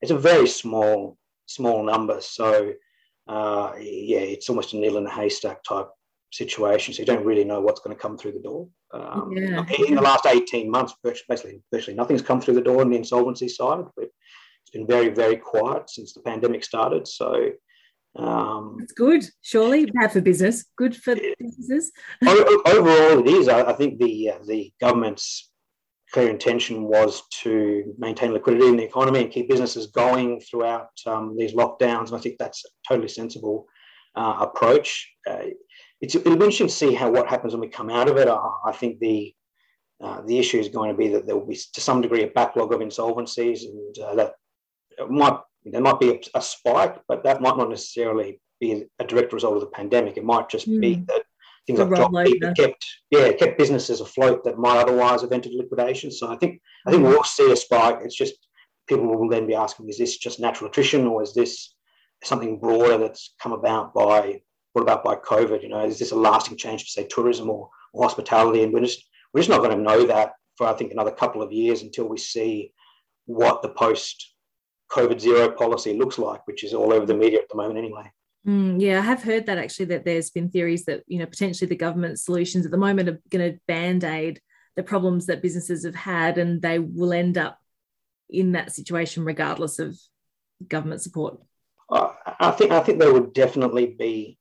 It's 0.00 0.10
a 0.10 0.18
very 0.18 0.48
small, 0.48 1.16
small 1.46 1.84
number. 1.84 2.20
So, 2.20 2.72
uh, 3.28 3.72
yeah, 3.78 4.18
it's 4.18 4.48
almost 4.48 4.72
a 4.72 4.76
needle 4.76 4.98
in 4.98 5.06
a 5.06 5.10
haystack 5.10 5.62
type 5.62 5.88
situation. 6.32 6.92
So 6.92 7.00
you 7.00 7.06
don't 7.06 7.24
really 7.24 7.44
know 7.44 7.60
what's 7.60 7.80
going 7.80 7.94
to 7.94 8.00
come 8.00 8.16
through 8.16 8.32
the 8.32 8.40
door. 8.40 8.68
Um, 8.92 9.32
yeah. 9.36 9.64
In 9.86 9.94
the 9.94 10.02
last 10.02 10.26
18 10.26 10.70
months, 10.70 10.94
basically, 11.02 11.62
virtually 11.72 11.96
nothing's 11.96 12.22
come 12.22 12.40
through 12.40 12.54
the 12.54 12.60
door 12.62 12.80
on 12.80 12.90
the 12.90 12.96
insolvency 12.96 13.48
side. 13.48 13.84
It's 13.98 14.70
been 14.72 14.86
very, 14.86 15.10
very 15.10 15.36
quiet 15.36 15.90
since 15.90 16.12
the 16.12 16.20
pandemic 16.20 16.64
started. 16.64 17.06
So 17.06 17.50
um, 18.16 18.76
it's 18.80 18.92
good, 18.92 19.24
surely 19.40 19.86
bad 19.86 20.12
for 20.12 20.20
business, 20.20 20.64
good 20.76 20.94
for 20.94 21.14
businesses. 21.38 21.92
overall, 22.22 23.20
it 23.20 23.26
is. 23.26 23.48
I, 23.48 23.62
I 23.62 23.72
think 23.72 23.98
the 23.98 24.30
uh, 24.30 24.38
the 24.46 24.72
government's 24.80 25.50
clear 26.12 26.28
intention 26.28 26.84
was 26.84 27.22
to 27.42 27.94
maintain 27.98 28.32
liquidity 28.32 28.66
in 28.66 28.76
the 28.76 28.84
economy 28.84 29.22
and 29.22 29.32
keep 29.32 29.48
businesses 29.48 29.86
going 29.86 30.40
throughout 30.40 30.90
um, 31.06 31.34
these 31.38 31.54
lockdowns. 31.54 32.08
And 32.08 32.16
I 32.16 32.18
think 32.18 32.36
that's 32.38 32.64
a 32.66 32.68
totally 32.86 33.08
sensible 33.08 33.66
uh, 34.14 34.36
approach. 34.40 35.10
Uh, 35.28 35.44
it's, 36.02 36.14
it'll 36.14 36.36
be 36.36 36.44
interesting 36.44 36.66
to 36.66 36.72
see 36.72 36.94
how 36.94 37.10
what 37.10 37.28
happens 37.28 37.54
when 37.54 37.62
we 37.62 37.68
come 37.68 37.88
out 37.88 38.08
of 38.08 38.18
it. 38.18 38.28
I, 38.28 38.38
I 38.66 38.72
think 38.72 38.98
the 38.98 39.34
uh, 40.02 40.20
the 40.26 40.36
issue 40.38 40.58
is 40.58 40.68
going 40.68 40.90
to 40.90 40.96
be 40.96 41.08
that 41.08 41.26
there 41.26 41.36
will 41.36 41.46
be 41.46 41.58
to 41.72 41.80
some 41.80 42.00
degree 42.00 42.24
a 42.24 42.26
backlog 42.26 42.72
of 42.72 42.80
insolvencies, 42.80 43.62
and 43.62 43.98
uh, 44.04 44.14
that 44.16 44.32
might 45.08 45.38
there 45.64 45.80
might 45.80 46.00
be 46.00 46.10
a, 46.10 46.20
a, 46.38 46.42
spike, 46.42 46.96
but 47.08 47.22
that 47.24 47.40
might 47.40 47.56
not 47.56 47.70
necessarily 47.70 48.40
be 48.60 48.84
a 48.98 49.04
direct 49.04 49.32
result 49.32 49.54
of 49.54 49.60
the 49.60 49.66
pandemic. 49.68 50.16
It 50.16 50.24
might 50.24 50.48
just 50.48 50.68
mm. 50.68 50.80
be 50.80 50.94
hmm. 50.94 51.04
that 51.08 51.22
things 51.66 51.78
like 51.78 51.90
JobKeeper 51.90 52.56
kept 52.56 52.84
yeah 53.10 53.30
kept 53.32 53.56
businesses 53.56 54.00
afloat 54.00 54.42
that 54.44 54.58
might 54.58 54.78
otherwise 54.78 55.22
have 55.22 55.32
entered 55.32 55.52
liquidation. 55.52 56.10
So 56.10 56.32
I 56.32 56.36
think 56.36 56.60
I 56.86 56.90
think 56.90 57.04
we'll 57.04 57.24
see 57.24 57.50
a 57.50 57.56
spike. 57.56 57.98
It's 58.02 58.16
just 58.16 58.34
people 58.88 59.06
will 59.06 59.28
then 59.28 59.46
be 59.46 59.54
asking, 59.54 59.88
is 59.88 59.98
this 59.98 60.18
just 60.18 60.40
natural 60.40 60.68
attrition 60.68 61.06
or 61.06 61.22
is 61.22 61.34
this 61.34 61.74
something 62.24 62.58
broader 62.58 62.98
that's 62.98 63.34
come 63.40 63.52
about 63.52 63.94
by 63.94 64.40
what 64.72 64.82
about 64.82 65.04
by 65.04 65.16
COVID? 65.16 65.62
You 65.62 65.68
know, 65.68 65.84
is 65.84 65.98
this 65.98 66.12
a 66.12 66.16
lasting 66.16 66.56
change 66.56 66.84
to 66.84 66.90
say 66.90 67.06
tourism 67.06 67.50
or, 67.50 67.68
or 67.92 68.04
hospitality? 68.04 68.62
And 68.62 68.72
we're 68.72 68.80
just 68.80 69.04
we're 69.32 69.40
just 69.40 69.50
not 69.50 69.58
going 69.58 69.76
to 69.76 69.82
know 69.82 70.06
that 70.06 70.32
for 70.56 70.66
I 70.66 70.72
think 70.74 70.92
another 70.92 71.10
couple 71.10 71.42
of 71.42 71.52
years 71.52 71.82
until 71.82 72.08
we 72.08 72.18
see 72.18 72.72
what 73.26 73.62
the 73.62 73.68
post 73.68 74.31
COVID 74.92 75.20
zero 75.20 75.50
policy 75.50 75.94
looks 75.94 76.18
like, 76.18 76.46
which 76.46 76.64
is 76.64 76.74
all 76.74 76.92
over 76.92 77.06
the 77.06 77.14
media 77.14 77.40
at 77.40 77.48
the 77.48 77.56
moment 77.56 77.78
anyway. 77.78 78.10
Mm, 78.46 78.80
yeah, 78.80 78.98
I 78.98 79.02
have 79.02 79.22
heard 79.22 79.46
that 79.46 79.58
actually 79.58 79.86
that 79.86 80.04
there's 80.04 80.30
been 80.30 80.50
theories 80.50 80.84
that 80.86 81.02
you 81.06 81.18
know 81.18 81.26
potentially 81.26 81.68
the 81.68 81.76
government 81.76 82.18
solutions 82.18 82.64
at 82.64 82.72
the 82.72 82.78
moment 82.78 83.08
are 83.08 83.20
going 83.30 83.52
to 83.52 83.58
band 83.66 84.04
aid 84.04 84.40
the 84.74 84.82
problems 84.82 85.26
that 85.26 85.42
businesses 85.42 85.84
have 85.84 85.94
had, 85.94 86.38
and 86.38 86.60
they 86.60 86.78
will 86.78 87.12
end 87.12 87.38
up 87.38 87.58
in 88.30 88.52
that 88.52 88.72
situation 88.72 89.24
regardless 89.24 89.78
of 89.78 89.98
government 90.68 91.02
support. 91.02 91.38
I 91.90 92.50
think 92.52 92.70
I 92.72 92.80
think 92.80 92.98
there 92.98 93.12
would 93.12 93.32
definitely 93.32 93.86
be 93.86 94.38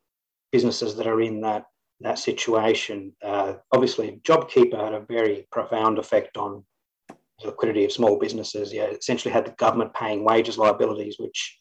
businesses 0.52 0.96
that 0.96 1.08
are 1.08 1.22
in 1.22 1.42
that 1.42 1.66
that 2.00 2.18
situation. 2.18 3.14
Uh, 3.24 3.56
obviously, 3.72 4.20
JobKeeper 4.24 4.84
had 4.84 4.94
a 4.94 5.06
very 5.08 5.48
profound 5.52 6.00
effect 6.00 6.38
on 6.38 6.64
liquidity 7.46 7.86
of 7.86 7.92
small 7.92 8.18
businesses. 8.18 8.74
Yeah, 8.74 8.86
essentially 8.86 9.34
had 9.34 9.46
the 9.46 9.52
government 9.52 9.94
paying 9.94 10.24
wages 10.24 10.58
liabilities, 10.58 11.18
which 11.20 11.58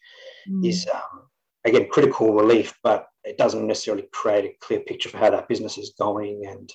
mm. 0.49 0.67
is 0.67 0.87
um, 0.93 1.23
again 1.65 1.87
critical 1.89 2.33
relief, 2.33 2.73
but 2.83 3.07
it 3.23 3.37
doesn't 3.37 3.67
necessarily 3.67 4.07
create 4.11 4.45
a 4.45 4.55
clear 4.65 4.79
picture 4.81 5.09
for 5.09 5.17
how 5.17 5.29
that 5.29 5.47
business 5.47 5.77
is 5.77 5.93
going. 5.99 6.45
And 6.47 6.71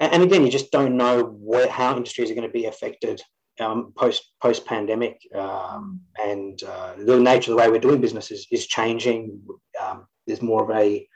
and 0.00 0.22
again, 0.22 0.44
you 0.44 0.50
just 0.50 0.72
don't 0.72 0.96
know 0.96 1.22
where, 1.22 1.68
how 1.68 1.96
industries 1.96 2.30
are 2.30 2.34
going 2.34 2.46
to 2.46 2.52
be 2.52 2.66
affected 2.66 3.22
um, 3.60 3.92
post 3.96 4.32
post 4.42 4.66
pandemic, 4.66 5.20
um, 5.34 6.00
and 6.20 6.60
uh, 6.64 6.94
the 6.98 7.20
nature 7.20 7.52
of 7.52 7.56
the 7.56 7.62
way 7.62 7.70
we're 7.70 7.78
doing 7.78 8.00
business 8.00 8.30
is, 8.30 8.46
is 8.50 8.66
changing. 8.66 9.40
Um, 9.80 10.06
there's 10.26 10.42
more 10.42 10.64
of 10.64 10.76
a 10.76 11.06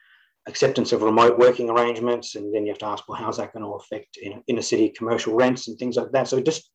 acceptance 0.47 0.93
of 0.93 1.03
remote 1.03 1.38
working 1.38 1.69
arrangements, 1.69 2.37
and 2.37 2.55
then 2.55 2.65
you 2.65 2.73
have 2.73 2.79
to 2.79 2.87
ask, 2.87 3.09
well, 3.09 3.19
how's 3.19 3.37
that 3.38 3.53
going 3.53 3.65
to 3.65 3.73
affect 3.73 4.17
in 4.19 4.43
inner 4.47 4.62
city 4.62 4.88
commercial 4.91 5.35
rents 5.35 5.69
and 5.69 5.79
things 5.79 5.97
like 5.97 6.11
that? 6.12 6.29
So 6.29 6.41
just 6.41 6.71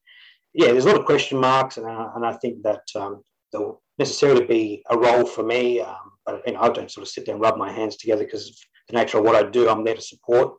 yeah, 0.54 0.68
there's 0.68 0.86
a 0.86 0.90
lot 0.90 1.00
of 1.00 1.06
question 1.06 1.40
marks, 1.40 1.78
and, 1.78 1.86
uh, 1.86 2.10
and 2.16 2.26
I 2.26 2.34
think 2.34 2.64
that 2.64 2.84
um, 2.96 3.24
there'll 3.52 3.82
necessarily 3.98 4.46
be 4.46 4.84
a 4.90 4.98
role 4.98 5.26
for 5.26 5.44
me, 5.44 5.82
um, 5.82 6.12
but 6.26 6.42
you 6.46 6.54
know, 6.54 6.62
I 6.62 6.70
don't 6.70 6.92
sort 6.92 7.04
of 7.04 7.10
sit 7.10 7.26
there 7.26 7.36
and 7.36 7.42
rub 7.42 7.58
my 7.58 7.72
hands 7.72 7.98
together 7.98 8.24
because 8.24 8.60
the 8.90 8.98
nature 8.98 9.18
of 9.18 9.24
what 9.24 9.36
I 9.36 9.50
do, 9.50 9.70
I'm 9.70 9.84
there 9.84 9.96
to 9.96 10.02
support 10.02 10.56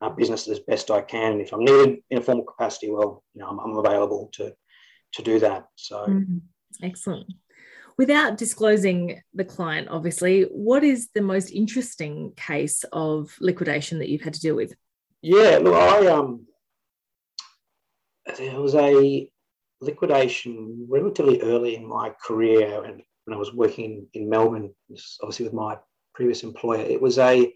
uh, 0.00 0.10
business 0.10 0.48
as 0.48 0.60
best 0.60 0.90
I 0.90 1.00
can. 1.00 1.32
And 1.32 1.40
if 1.40 1.52
I'm 1.52 1.64
needed 1.64 1.98
in 2.10 2.18
a 2.18 2.20
formal 2.20 2.44
capacity, 2.44 2.90
well, 2.90 3.22
you 3.34 3.40
know, 3.40 3.48
I'm, 3.48 3.58
I'm 3.60 3.76
available 3.76 4.30
to 4.34 4.52
to 5.14 5.22
do 5.22 5.38
that. 5.38 5.66
So 5.76 6.06
mm-hmm. 6.06 6.38
excellent 6.82 7.32
without 7.96 8.36
disclosing 8.36 9.20
the 9.34 9.44
client, 9.44 9.88
obviously, 9.90 10.42
what 10.50 10.82
is 10.82 11.10
the 11.14 11.22
most 11.22 11.50
interesting 11.50 12.32
case 12.36 12.84
of 12.92 13.36
liquidation 13.40 13.98
that 13.98 14.08
you've 14.08 14.22
had 14.22 14.34
to 14.34 14.40
deal 14.40 14.56
with? 14.56 14.74
Yeah, 15.22 15.58
look, 15.62 15.74
I 15.74 16.06
um, 16.08 16.46
there 18.36 18.60
was 18.60 18.74
a 18.74 19.28
liquidation 19.84 20.86
relatively 20.88 21.40
early 21.42 21.76
in 21.76 21.86
my 21.86 22.12
career, 22.26 22.84
and 22.84 23.02
when 23.24 23.34
I 23.34 23.38
was 23.38 23.54
working 23.54 24.06
in 24.14 24.28
Melbourne, 24.28 24.74
obviously 25.22 25.44
with 25.44 25.54
my 25.54 25.78
previous 26.14 26.42
employer, 26.42 26.80
it 26.80 27.00
was 27.00 27.18
a 27.18 27.54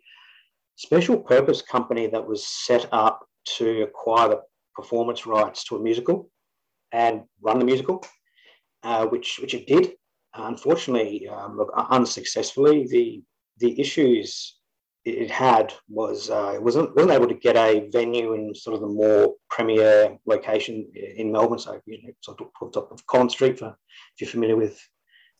special 0.76 1.18
purpose 1.18 1.62
company 1.62 2.06
that 2.06 2.26
was 2.26 2.46
set 2.46 2.88
up 2.92 3.26
to 3.56 3.82
acquire 3.82 4.28
the 4.28 4.42
performance 4.74 5.26
rights 5.26 5.64
to 5.64 5.76
a 5.76 5.80
musical 5.80 6.30
and 6.92 7.22
run 7.42 7.58
the 7.58 7.64
musical, 7.64 8.04
uh, 8.82 9.06
which 9.06 9.38
which 9.40 9.54
it 9.54 9.66
did. 9.66 9.94
Unfortunately, 10.34 11.26
um, 11.28 11.58
unsuccessfully, 11.90 12.86
the 12.86 13.22
the 13.58 13.80
issues 13.80 14.57
it 15.04 15.30
had 15.30 15.72
was 15.88 16.30
uh, 16.30 16.52
it 16.54 16.62
wasn't 16.62 16.94
wasn't 16.94 17.12
able 17.12 17.28
to 17.28 17.34
get 17.34 17.56
a 17.56 17.88
venue 17.90 18.34
in 18.34 18.54
sort 18.54 18.74
of 18.74 18.80
the 18.80 18.86
more 18.86 19.34
premier 19.48 20.18
location 20.26 20.86
in 20.94 21.32
Melbourne. 21.32 21.58
So 21.58 21.80
you 21.86 22.02
know, 22.02 22.12
sort 22.20 22.40
of 22.40 22.72
top 22.72 22.92
of 22.92 23.06
Collins 23.06 23.32
Street, 23.32 23.58
for 23.58 23.68
if 24.14 24.20
you're 24.20 24.30
familiar 24.30 24.56
with 24.56 24.78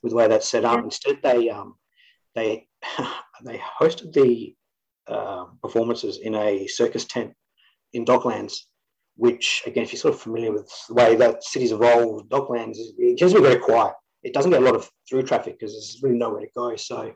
with 0.02 0.12
the 0.12 0.16
way 0.16 0.28
that's 0.28 0.48
set 0.48 0.64
up. 0.64 0.78
Yeah. 0.78 0.84
Instead, 0.84 1.18
they 1.22 1.50
um, 1.50 1.74
they 2.34 2.66
they 3.44 3.60
hosted 3.80 4.12
the 4.12 4.54
uh, 5.06 5.46
performances 5.62 6.18
in 6.18 6.34
a 6.34 6.66
circus 6.66 7.04
tent 7.04 7.32
in 7.92 8.04
Docklands. 8.04 8.60
Which 9.16 9.64
again, 9.66 9.82
if 9.82 9.92
you're 9.92 9.98
sort 9.98 10.14
of 10.14 10.20
familiar 10.20 10.52
with 10.52 10.72
the 10.88 10.94
way 10.94 11.16
that 11.16 11.42
cities 11.42 11.72
evolve, 11.72 12.28
Docklands 12.28 12.76
it 12.78 13.18
tends 13.18 13.34
to 13.34 13.40
be 13.40 13.48
very 13.48 13.58
quiet 13.60 13.94
it 14.22 14.34
doesn't 14.34 14.50
get 14.50 14.62
a 14.62 14.64
lot 14.64 14.74
of 14.74 14.90
through 15.08 15.22
traffic 15.22 15.58
because 15.58 15.72
there's 15.72 16.00
really 16.02 16.18
nowhere 16.18 16.40
to 16.40 16.48
go. 16.54 16.76
So, 16.76 17.12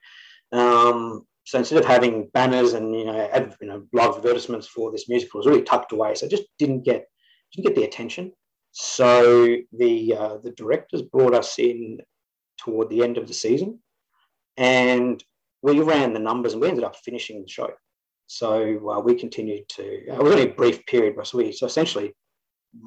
um, 0.52 1.26
so 1.44 1.58
instead 1.58 1.78
of 1.78 1.84
having 1.84 2.30
banners 2.32 2.72
and 2.74 2.94
you 2.94 3.04
know, 3.04 3.28
ad, 3.32 3.54
you 3.60 3.68
know 3.68 3.84
live 3.92 4.16
advertisements 4.16 4.68
for 4.68 4.90
this 4.90 5.08
musical, 5.08 5.38
it 5.38 5.44
was 5.44 5.46
really 5.46 5.62
tucked 5.62 5.92
away. 5.92 6.14
So 6.14 6.26
it 6.26 6.30
just 6.30 6.44
didn't 6.58 6.84
get 6.84 7.06
didn't 7.52 7.66
get 7.66 7.76
the 7.76 7.84
attention. 7.84 8.32
So 8.72 9.56
the 9.72 10.16
uh, 10.16 10.36
the 10.38 10.52
directors 10.52 11.02
brought 11.02 11.34
us 11.34 11.58
in 11.58 11.98
toward 12.58 12.88
the 12.88 13.02
end 13.02 13.18
of 13.18 13.26
the 13.26 13.34
season, 13.34 13.80
and 14.56 15.22
we 15.62 15.80
ran 15.80 16.12
the 16.12 16.20
numbers, 16.20 16.52
and 16.52 16.62
we 16.62 16.68
ended 16.68 16.84
up 16.84 16.96
finishing 16.96 17.42
the 17.42 17.48
show. 17.48 17.70
So 18.28 18.88
uh, 18.88 19.00
we 19.00 19.14
continued 19.14 19.68
to. 19.70 19.82
Uh, 19.82 20.14
it 20.14 20.22
was 20.22 20.32
only 20.32 20.50
a 20.50 20.54
brief 20.54 20.86
period, 20.86 21.16
but 21.16 21.26
so 21.26 21.38
we 21.38 21.52
so 21.52 21.66
essentially 21.66 22.14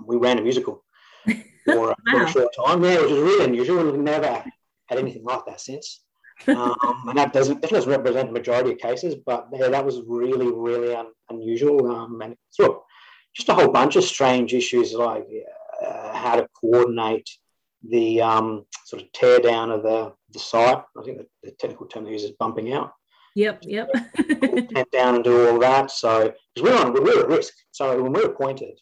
we 0.05 0.15
ran 0.15 0.39
a 0.39 0.41
musical 0.41 0.83
for, 1.65 1.89
wow. 1.89 1.95
for 2.09 2.24
a 2.24 2.27
short 2.29 2.55
time. 2.65 2.83
Yeah, 2.83 3.01
which 3.01 3.12
is 3.12 3.19
really 3.19 3.45
unusual. 3.45 3.83
We've 3.83 4.00
never 4.00 4.43
had 4.88 4.97
anything 4.97 5.24
like 5.24 5.45
that 5.45 5.62
since. 5.62 6.01
Um, 6.48 6.75
and 7.08 7.18
that 7.18 7.34
doesn't, 7.34 7.62
that 7.62 7.72
doesn't 7.72 7.89
represent 7.89 8.27
the 8.27 8.34
majority 8.34 8.72
of 8.72 8.77
cases, 8.77 9.15
but 9.25 9.48
yeah, 9.54 9.70
that 9.70 9.86
was 9.86 10.01
really, 10.06 10.51
really 10.51 10.94
un, 10.94 11.08
unusual. 11.30 11.92
Um, 11.92 12.22
and 12.22 12.36
sort 12.50 12.82
just 13.36 13.50
a 13.50 13.54
whole 13.54 13.70
bunch 13.70 13.96
of 13.96 14.04
strange 14.04 14.54
issues 14.54 14.94
like 14.94 15.27
uh, 15.86 16.13
how 16.13 16.36
to 16.36 16.48
coordinate 16.60 17.30
the 17.88 18.22
um, 18.22 18.65
sort 18.86 19.01
of 19.01 19.12
tear 19.12 19.39
down 19.39 19.72
of 19.72 19.84
the, 19.84 20.13
the 20.32 20.39
site. 20.39 20.82
I 20.98 21.04
think 21.04 21.20
the, 21.20 21.27
the 21.44 21.51
technical 21.51 21.86
term 21.86 22.06
they 22.06 22.12
use 22.12 22.24
is 22.24 22.32
bumping 22.39 22.74
out. 22.74 22.94
Yep, 23.36 23.63
yep. 23.63 23.89
Tear 24.30 24.86
down 24.94 25.15
and 25.15 25.24
do 25.24 25.50
all 25.50 25.60
that. 25.60 25.92
So, 25.92 26.34
because 26.54 26.70
we're 26.70 26.77
on, 26.77 26.94
we're 26.94 27.20
at 27.20 27.27
risk. 27.27 27.54
So 27.72 28.01
when 28.01 28.13
we're 28.13 28.27
appointed, 28.27 28.80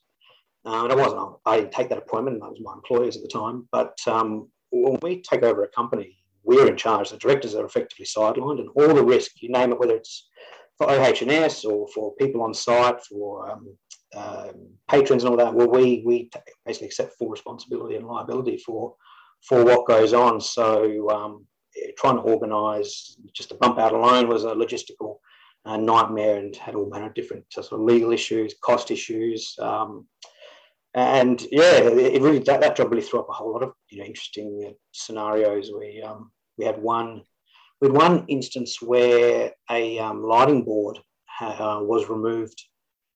uh, 0.63 0.83
and 0.83 0.93
I 0.93 0.95
wasn't, 0.95 1.37
I 1.45 1.57
didn't 1.57 1.71
take 1.71 1.89
that 1.89 1.97
appointment, 1.97 2.35
and 2.35 2.43
that 2.43 2.51
was 2.51 2.61
my 2.61 2.73
employers 2.73 3.17
at 3.17 3.23
the 3.23 3.29
time. 3.29 3.67
But 3.71 3.97
um, 4.05 4.49
when 4.71 4.99
we 5.01 5.23
take 5.23 5.41
over 5.41 5.63
a 5.63 5.69
company, 5.69 6.19
we're 6.43 6.67
in 6.67 6.77
charge. 6.77 7.09
The 7.09 7.17
directors 7.17 7.55
are 7.55 7.65
effectively 7.65 8.05
sidelined, 8.05 8.59
and 8.59 8.69
all 8.75 8.93
the 8.93 9.03
risk, 9.03 9.41
you 9.41 9.49
name 9.49 9.71
it, 9.71 9.79
whether 9.79 9.95
it's 9.95 10.27
for 10.77 10.89
OH&S 10.89 11.65
or 11.65 11.87
for 11.89 12.15
people 12.15 12.41
on 12.41 12.53
site, 12.53 13.01
for 13.03 13.51
um, 13.51 13.77
uh, 14.15 14.49
patrons 14.89 15.23
and 15.23 15.31
all 15.31 15.37
that, 15.37 15.53
well, 15.53 15.69
we, 15.69 16.03
we 16.05 16.29
basically 16.65 16.87
accept 16.87 17.17
full 17.17 17.29
responsibility 17.29 17.95
and 17.95 18.07
liability 18.07 18.57
for, 18.57 18.95
for 19.41 19.63
what 19.63 19.87
goes 19.87 20.13
on. 20.13 20.39
So 20.39 21.09
um, 21.09 21.45
trying 21.97 22.15
to 22.15 22.21
organise 22.21 23.17
just 23.33 23.51
a 23.51 23.55
bump 23.55 23.79
out 23.79 23.93
alone 23.93 24.27
was 24.27 24.43
a 24.43 24.49
logistical 24.49 25.17
uh, 25.65 25.77
nightmare 25.77 26.37
and 26.37 26.55
had 26.55 26.75
all 26.75 26.89
manner 26.89 27.07
of 27.07 27.13
different 27.13 27.45
sort 27.51 27.71
of 27.71 27.79
legal 27.79 28.11
issues, 28.11 28.55
cost 28.61 28.91
issues. 28.91 29.55
Um, 29.59 30.07
and 30.95 31.41
yeah, 31.51 31.77
it 31.79 32.21
really 32.21 32.39
that, 32.39 32.61
that 32.61 32.75
job 32.75 32.91
really 32.91 33.01
threw 33.03 33.19
up 33.19 33.29
a 33.29 33.33
whole 33.33 33.51
lot 33.51 33.63
of 33.63 33.73
you 33.89 33.99
know 33.99 34.05
interesting 34.05 34.65
uh, 34.67 34.73
scenarios. 34.91 35.71
We 35.77 36.01
um, 36.01 36.31
we 36.57 36.65
had 36.65 36.81
one 36.81 37.23
we 37.81 37.87
had 37.87 37.97
one 37.97 38.25
instance 38.27 38.81
where 38.81 39.51
a 39.71 39.99
um, 39.99 40.23
lighting 40.23 40.63
board 40.63 40.99
uh, 41.41 41.79
was 41.81 42.09
removed 42.09 42.61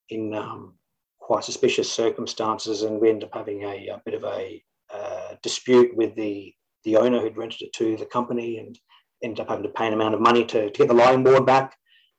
in 0.10 0.34
um, 0.34 0.74
quite 1.19 1.43
suspicious 1.43 1.91
circumstances, 1.91 2.81
and 2.81 3.00
we 3.00 3.10
ended 3.10 3.29
up 3.29 3.36
having 3.36 3.63
a, 3.63 3.88
a 3.89 4.01
bit 4.05 4.15
of 4.15 4.24
a 4.24 4.63
uh, 4.93 5.36
dispute 5.43 5.96
with 5.96 6.15
the 6.15 6.53
the 6.84 6.98
owner 6.98 7.19
who'd 7.19 7.38
rented 7.38 7.62
it 7.62 7.74
to 7.74 7.96
the 7.98 8.05
company, 8.05 8.57
and 8.57 8.79
ended 9.24 9.41
up 9.41 9.50
having 9.50 9.63
to 9.63 9.69
pay 9.69 9.86
an 9.86 9.93
amount 9.93 10.15
of 10.15 10.22
money 10.22 10.46
to, 10.46 10.72
to 10.72 10.77
get 10.77 10.88
the 10.88 10.93
lighting 10.96 11.24
board 11.24 11.46
back. 11.46 11.75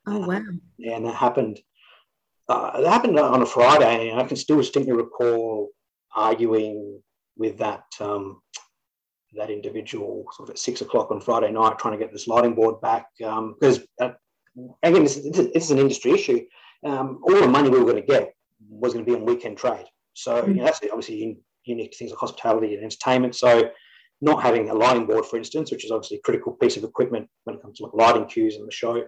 Oh 0.07 0.25
wow! 0.25 0.43
yeah, 0.77 0.97
and 0.97 1.07
that 1.07 1.17
happened 1.17 1.59
uh, 2.49 2.73
it 2.77 2.87
happened 2.87 3.19
on 3.19 3.43
a 3.43 3.47
Friday, 3.47 4.11
and 4.11 4.21
I 4.21 4.25
can 4.25 4.37
still 4.37 4.57
distinctly 4.57 4.93
recall 4.93 5.71
arguing 6.15 7.01
with 7.37 7.59
that 7.59 7.85
um, 8.01 8.41
that 9.35 9.51
individual 9.51 10.25
sort 10.33 10.49
of 10.49 10.55
at 10.55 10.59
six 10.59 10.81
o'clock 10.81 11.11
on 11.11 11.21
Friday 11.21 11.53
night, 11.53 11.79
trying 11.79 11.93
to 11.93 12.03
get 12.03 12.13
this 12.13 12.27
lighting 12.27 12.55
board 12.55 12.81
back 12.81 13.09
because 13.19 13.79
um, 13.79 13.85
uh, 14.01 14.11
again, 14.83 15.05
this, 15.05 15.17
is 15.17 15.71
an 15.71 15.79
industry 15.79 16.13
issue. 16.13 16.45
Um, 16.85 17.21
all 17.25 17.41
the 17.41 17.49
money 17.49 17.69
we 17.69 17.79
were 17.79 17.91
going 17.91 18.03
to 18.03 18.13
get 18.13 18.33
was 18.69 18.95
going 18.95 19.05
to 19.05 19.11
be 19.11 19.17
on 19.17 19.27
weekend 19.27 19.59
trade, 19.59 19.87
so 20.15 20.47
you 20.47 20.55
know, 20.55 20.65
that's 20.65 20.81
obviously 20.85 21.39
unique 21.65 21.93
to 21.93 21.99
things 21.99 22.11
like 22.11 22.21
hospitality 22.21 22.75
and 22.75 22.83
entertainment. 22.83 23.35
So 23.35 23.71
not 24.21 24.43
having 24.43 24.71
a 24.71 24.75
lighting 24.75 25.07
board, 25.07 25.27
for 25.27 25.37
instance, 25.37 25.71
which 25.71 25.85
is 25.85 25.91
obviously 25.91 26.17
a 26.17 26.23
critical 26.23 26.53
piece 26.53 26.77
of 26.77 26.85
equipment 26.85 27.29
when 27.45 27.57
it 27.57 27.63
comes 27.63 27.79
to 27.79 27.85
like 27.85 27.95
lighting 27.95 28.27
cues 28.27 28.57
in 28.57 28.65
the 28.65 28.73
show, 28.73 29.05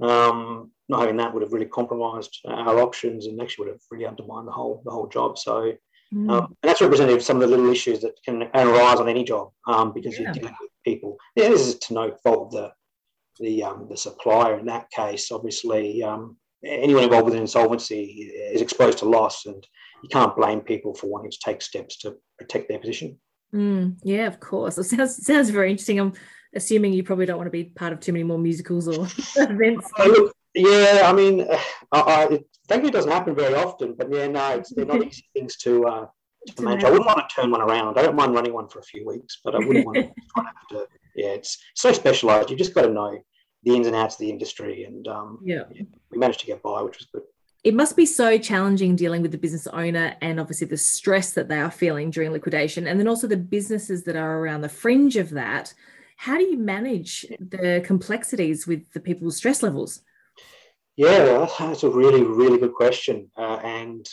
Um, 0.00 0.72
not 0.88 1.00
having 1.00 1.16
that 1.16 1.32
would 1.32 1.42
have 1.42 1.52
really 1.52 1.66
compromised 1.66 2.38
our 2.46 2.80
options 2.80 3.26
and 3.26 3.40
actually 3.40 3.66
would 3.66 3.72
have 3.72 3.82
really 3.90 4.06
undermined 4.06 4.46
the 4.46 4.52
whole 4.52 4.82
the 4.84 4.90
whole 4.90 5.08
job. 5.08 5.38
So, 5.38 5.72
mm. 6.14 6.30
um, 6.30 6.56
and 6.62 6.70
that's 6.70 6.80
representative 6.80 7.18
of 7.18 7.24
some 7.24 7.36
of 7.36 7.42
the 7.42 7.56
little 7.56 7.70
issues 7.70 8.00
that 8.00 8.20
can 8.24 8.44
arise 8.54 8.98
on 8.98 9.08
any 9.08 9.24
job 9.24 9.50
um, 9.66 9.92
because 9.92 10.14
yeah. 10.14 10.24
you're 10.24 10.32
dealing 10.32 10.54
with 10.60 10.70
people. 10.84 11.16
Yeah, 11.34 11.48
this 11.48 11.66
is 11.66 11.78
to 11.80 11.94
no 11.94 12.16
fault 12.22 12.54
of 12.54 12.60
the 12.60 12.72
the 13.40 13.64
um, 13.64 13.86
the 13.88 13.96
supplier 13.96 14.58
in 14.58 14.66
that 14.66 14.90
case. 14.90 15.32
Obviously, 15.32 16.02
um, 16.02 16.36
anyone 16.64 17.04
involved 17.04 17.26
with 17.26 17.34
an 17.34 17.40
insolvency 17.40 18.30
is 18.52 18.60
exposed 18.60 18.98
to 18.98 19.06
loss, 19.06 19.46
and 19.46 19.66
you 20.02 20.08
can't 20.10 20.36
blame 20.36 20.60
people 20.60 20.94
for 20.94 21.08
wanting 21.08 21.30
to 21.30 21.38
take 21.44 21.62
steps 21.62 21.98
to 21.98 22.16
protect 22.38 22.68
their 22.68 22.78
position. 22.78 23.18
Mm, 23.54 23.98
yeah, 24.02 24.26
of 24.26 24.40
course. 24.40 24.78
It 24.78 24.84
sounds 24.84 25.24
sounds 25.24 25.50
very 25.50 25.70
interesting. 25.70 25.98
I'm 25.98 26.12
assuming 26.56 26.92
you 26.92 27.04
probably 27.04 27.26
don't 27.26 27.36
want 27.36 27.46
to 27.46 27.52
be 27.52 27.64
part 27.64 27.92
of 27.92 28.00
too 28.00 28.12
many 28.12 28.24
more 28.24 28.38
musicals 28.38 28.88
or 28.88 29.06
events. 29.36 29.88
Oh, 29.98 30.06
look, 30.06 30.36
yeah, 30.54 31.02
I 31.04 31.12
mean, 31.12 31.46
I, 31.92 32.00
I, 32.00 32.26
thankfully 32.66 32.88
it 32.88 32.92
doesn't 32.92 33.10
happen 33.10 33.34
very 33.34 33.54
often, 33.54 33.94
but 33.96 34.12
yeah, 34.12 34.26
no, 34.26 34.56
it's, 34.56 34.72
they're 34.74 34.86
not 34.86 35.04
easy 35.06 35.24
things 35.34 35.56
to, 35.58 35.86
uh, 35.86 36.06
to 36.56 36.62
manage. 36.62 36.84
I 36.84 36.90
wouldn't 36.90 37.06
want 37.06 37.28
to 37.28 37.34
turn 37.34 37.50
one 37.50 37.60
around. 37.60 37.98
I 37.98 38.02
don't 38.02 38.16
mind 38.16 38.34
running 38.34 38.54
one 38.54 38.68
for 38.68 38.78
a 38.78 38.82
few 38.82 39.06
weeks, 39.06 39.38
but 39.44 39.54
I 39.54 39.58
wouldn't 39.58 39.86
want 39.86 39.98
to, 39.98 40.12
to 40.70 40.86
yeah, 41.14 41.28
it's 41.28 41.58
so 41.74 41.92
specialized. 41.92 42.50
You 42.50 42.56
just 42.56 42.74
got 42.74 42.82
to 42.82 42.90
know 42.90 43.18
the 43.62 43.74
ins 43.74 43.86
and 43.86 43.96
outs 43.96 44.14
of 44.14 44.20
the 44.20 44.30
industry, 44.30 44.84
and 44.84 45.06
um, 45.08 45.40
yeah. 45.44 45.64
yeah, 45.72 45.82
we 46.10 46.18
managed 46.18 46.40
to 46.40 46.46
get 46.46 46.62
by, 46.62 46.80
which 46.82 46.98
was 46.98 47.08
good. 47.12 47.22
It 47.64 47.74
must 47.74 47.96
be 47.96 48.06
so 48.06 48.38
challenging 48.38 48.94
dealing 48.94 49.22
with 49.22 49.32
the 49.32 49.38
business 49.38 49.66
owner 49.66 50.14
and 50.20 50.38
obviously 50.38 50.68
the 50.68 50.76
stress 50.76 51.32
that 51.32 51.48
they 51.48 51.58
are 51.58 51.70
feeling 51.70 52.10
during 52.10 52.30
liquidation, 52.30 52.86
and 52.86 52.98
then 52.98 53.08
also 53.08 53.26
the 53.26 53.36
businesses 53.36 54.04
that 54.04 54.14
are 54.14 54.38
around 54.38 54.60
the 54.60 54.68
fringe 54.68 55.16
of 55.16 55.30
that. 55.30 55.74
How 56.16 56.38
do 56.38 56.44
you 56.44 56.58
manage 56.58 57.26
the 57.38 57.82
complexities 57.84 58.66
with 58.66 58.92
the 58.92 59.00
people's 59.00 59.36
stress 59.36 59.62
levels? 59.62 60.00
Yeah, 60.96 61.46
that's 61.58 61.82
a 61.82 61.90
really, 61.90 62.22
really 62.22 62.58
good 62.58 62.72
question. 62.72 63.30
Uh, 63.36 63.60
and 63.62 64.08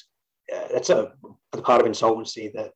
uh, 0.53 0.67
that's 0.73 0.89
a, 0.89 1.13
part 1.63 1.81
of 1.81 1.87
insolvency 1.87 2.51
that 2.55 2.71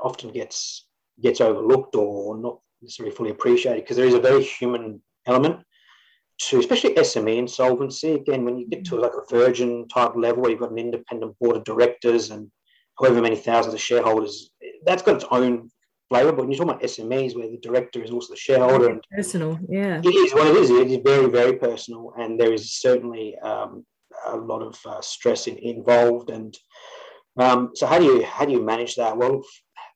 often 0.00 0.32
gets 0.32 0.86
gets 1.20 1.40
overlooked 1.40 1.96
or 1.96 2.38
not 2.38 2.60
necessarily 2.80 3.14
fully 3.14 3.30
appreciated 3.30 3.82
because 3.82 3.96
there 3.96 4.06
is 4.06 4.14
a 4.14 4.20
very 4.20 4.42
human 4.42 5.02
element 5.26 5.60
to 6.38 6.58
especially 6.58 6.94
SME 6.94 7.36
insolvency. 7.36 8.12
Again, 8.14 8.44
when 8.44 8.56
you 8.56 8.66
get 8.68 8.84
to 8.86 8.96
like 8.96 9.12
a 9.12 9.34
Virgin 9.34 9.86
type 9.88 10.12
level 10.16 10.42
where 10.42 10.50
you've 10.50 10.60
got 10.60 10.70
an 10.70 10.78
independent 10.78 11.38
board 11.38 11.56
of 11.56 11.64
directors 11.64 12.30
and 12.30 12.50
however 12.98 13.20
many 13.20 13.36
thousands 13.36 13.74
of 13.74 13.80
shareholders, 13.80 14.50
that's 14.84 15.02
got 15.02 15.16
its 15.16 15.26
own 15.30 15.70
But 16.10 16.36
when 16.36 16.50
you're 16.50 16.58
talking 16.58 16.70
about 16.70 16.82
SMEs 16.82 17.36
where 17.36 17.48
the 17.48 17.58
director 17.62 18.02
is 18.02 18.10
also 18.10 18.32
the 18.32 18.38
shareholder 18.38 18.90
and 18.90 19.00
personal, 19.16 19.58
yeah. 19.68 20.00
It 20.02 20.08
is 20.08 20.34
what 20.34 20.48
it 20.48 20.56
is. 20.56 20.68
It 20.68 20.90
is 20.90 20.98
very, 21.04 21.28
very 21.28 21.56
personal. 21.56 22.12
And 22.18 22.38
there 22.38 22.52
is 22.52 22.74
certainly 22.74 23.38
um, 23.38 23.86
a 24.26 24.36
lot 24.36 24.60
of 24.60 24.76
uh, 24.84 25.00
stress 25.00 25.46
in, 25.46 25.56
involved. 25.58 26.30
And 26.30 26.52
um, 27.38 27.70
so 27.74 27.86
how 27.86 28.00
do 28.00 28.04
you 28.04 28.24
how 28.24 28.44
do 28.44 28.52
you 28.52 28.62
manage 28.62 28.96
that? 28.96 29.16
Well, 29.16 29.40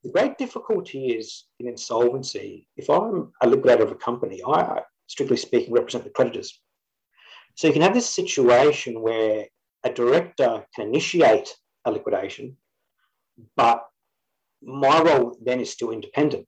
the 0.05 0.11
great 0.11 0.39
difficulty 0.39 1.09
is 1.09 1.47
in 1.59 1.67
insolvency. 1.67 2.69
If 2.77 2.89
I'm 2.89 3.33
a 3.43 3.49
liquidator 3.49 3.83
of 3.83 3.91
a 3.91 3.97
company, 3.97 4.41
I 4.47 4.83
strictly 5.07 5.37
speaking, 5.37 5.73
represent 5.73 6.05
the 6.05 6.11
creditors. 6.11 6.61
So 7.57 7.67
you 7.67 7.73
can 7.73 7.83
have 7.83 7.95
this 7.95 8.09
situation 8.09 9.01
where 9.01 9.47
a 9.85 9.91
director 9.91 10.65
can 10.75 10.89
initiate 10.89 11.55
a 11.85 11.91
liquidation, 11.91 12.57
but 13.57 13.85
my 14.65 15.01
role 15.01 15.37
then 15.45 15.61
is 15.61 15.71
still 15.71 15.91
independent. 15.91 16.47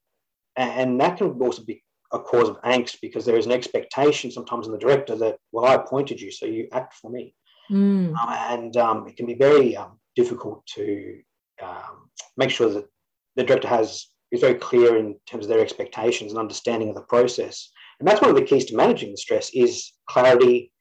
And 0.57 1.01
that 1.01 1.19
can 1.19 1.29
also 1.41 1.63
be 1.65 1.83
a 2.13 2.19
cause 2.19 2.49
of 2.49 2.61
angst 2.63 2.97
because 3.03 3.25
there 3.25 3.37
is 3.37 3.47
an 3.47 3.53
expectation 3.53 4.31
sometimes 4.31 4.67
in 4.67 4.73
the 4.73 4.79
director 4.79 5.17
that, 5.17 5.37
well, 5.53 5.67
I 5.67 5.75
appointed 5.75 6.21
you, 6.21 6.31
so 6.31 6.47
you 6.47 6.69
act 6.73 6.95
for 6.95 7.11
me. 7.11 7.35
Mm. 7.71 8.15
Um, 8.17 8.29
and 8.29 8.77
um, 8.77 9.09
it 9.09 9.17
can 9.17 9.27
be 9.27 9.35
very 9.35 9.77
um, 9.77 9.99
difficult 10.15 10.65
to 10.77 11.21
um, 11.63 12.11
make 12.37 12.51
sure 12.51 12.71
that 12.71 12.87
the 13.35 13.45
director 13.45 13.69
has 13.69 14.07
is 14.33 14.41
very 14.41 14.55
clear 14.55 14.97
in 14.97 15.17
terms 15.27 15.45
of 15.45 15.49
their 15.49 15.61
expectations 15.61 16.33
and 16.33 16.39
understanding 16.41 16.89
of 16.89 16.95
the 16.95 17.03
process. 17.03 17.71
And 18.01 18.09
that's 18.09 18.21
one 18.21 18.31
of 18.31 18.37
the 18.37 18.43
keys 18.43 18.65
to 18.67 18.77
managing 18.77 19.11
the 19.11 19.17
stress 19.17 19.51
is 19.55 19.93
clarity 20.09 20.73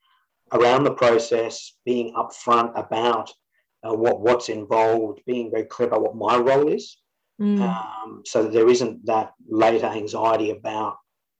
around 0.51 0.83
the 0.83 0.93
process, 0.93 1.73
being 1.85 2.13
upfront 2.15 2.77
about 2.77 3.31
uh, 3.83 3.93
what, 3.93 4.19
what's 4.21 4.49
involved, 4.49 5.21
being 5.25 5.51
very 5.51 5.65
clear 5.65 5.87
about 5.87 6.01
what 6.01 6.15
my 6.15 6.37
role 6.37 6.67
is. 6.67 6.97
Mm. 7.41 7.59
Um, 7.61 8.21
so 8.25 8.47
there 8.47 8.69
isn't 8.69 9.05
that 9.05 9.33
later 9.47 9.87
anxiety 9.87 10.51
about, 10.51 10.97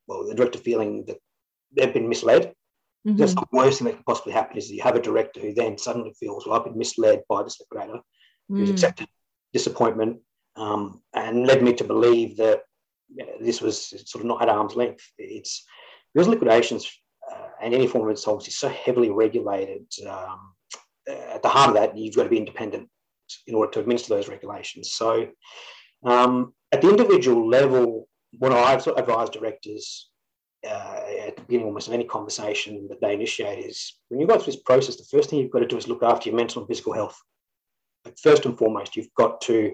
well, 0.08 0.27
the 0.27 0.36
director 0.36 0.60
feeling 0.60 1.05
that 1.05 1.17
they've 1.75 1.93
been 1.93 2.10
misled. 2.10 2.53
Mm-hmm. 3.08 3.17
That's 3.17 3.36
the 3.36 3.45
worst 3.51 3.79
thing 3.79 3.86
that 3.86 3.95
can 3.95 4.03
possibly 4.03 4.34
happen 4.34 4.58
is 4.58 4.71
you 4.71 4.81
have 4.81 4.95
a 4.95 5.01
director 5.01 5.39
who 5.39 5.53
then 5.53 5.77
suddenly 5.77 6.13
feels, 6.19 6.45
well, 6.45 6.58
I've 6.58 6.65
been 6.65 6.77
misled 6.77 7.21
by 7.29 7.43
this 7.43 7.60
liquidator 7.60 7.99
mm. 8.51 8.58
who's 8.58 8.69
accepted 8.69 9.08
disappointment 9.53 10.19
um, 10.55 11.01
and 11.13 11.45
led 11.45 11.63
me 11.63 11.73
to 11.73 11.84
believe 11.84 12.38
that 12.38 12.62
this 13.39 13.62
was 13.62 13.88
sort 14.10 14.23
of 14.23 14.25
not 14.25 14.41
at 14.41 14.49
arm's 14.49 14.75
length. 14.75 15.05
It's 15.17 15.65
because 16.13 16.27
liquidations 16.27 16.89
uh, 17.31 17.47
and 17.62 17.73
any 17.73 17.88
form 17.88 18.05
of 18.05 18.10
insolvency 18.10 18.49
is 18.49 18.58
so 18.58 18.69
heavily 18.69 19.12
regulated. 19.12 19.86
Um, 20.08 20.53
at 21.08 21.43
the 21.43 21.49
heart 21.49 21.69
of 21.69 21.75
that, 21.75 21.97
you've 21.97 22.15
got 22.15 22.23
to 22.23 22.29
be 22.29 22.38
independent 22.38 22.89
in 23.47 23.55
order 23.55 23.71
to 23.73 23.79
administer 23.79 24.15
those 24.15 24.27
regulations. 24.27 24.93
So, 24.93 25.27
um, 26.06 26.54
at 26.72 26.82
the 26.82 26.89
individual 26.89 27.48
level, 27.48 28.08
when 28.39 28.54
I 28.54 28.74
advise 28.74 29.30
directors 29.30 30.10
uh, 30.65 31.02
at 31.28 31.36
the 31.36 31.41
beginning 31.44 31.68
almost 31.68 31.88
of 31.88 31.94
any 31.94 32.06
conversation 32.06 32.88
that 32.89 33.00
they 33.02 33.13
initiate 33.13 33.65
is 33.65 33.98
when 34.10 34.20
you 34.20 34.28
go 34.28 34.38
through 34.38 34.54
this 34.54 34.62
process, 34.62 34.96
the 34.96 35.18
first 35.18 35.30
thing 35.30 35.39
you've 35.39 35.52
got 35.52 35.60
to 35.60 35.68
do 35.68 35.78
is 35.78 35.88
look 35.88 36.04
after 36.04 36.30
your 36.30 36.36
mental 36.36 36.62
and 36.62 36.68
physical 36.68 36.94
health. 36.94 37.18
Like 38.04 38.18
first 38.18 38.46
and 38.46 38.58
foremost, 38.58 38.96
you've 38.96 39.13
got 39.15 39.41
to 39.41 39.74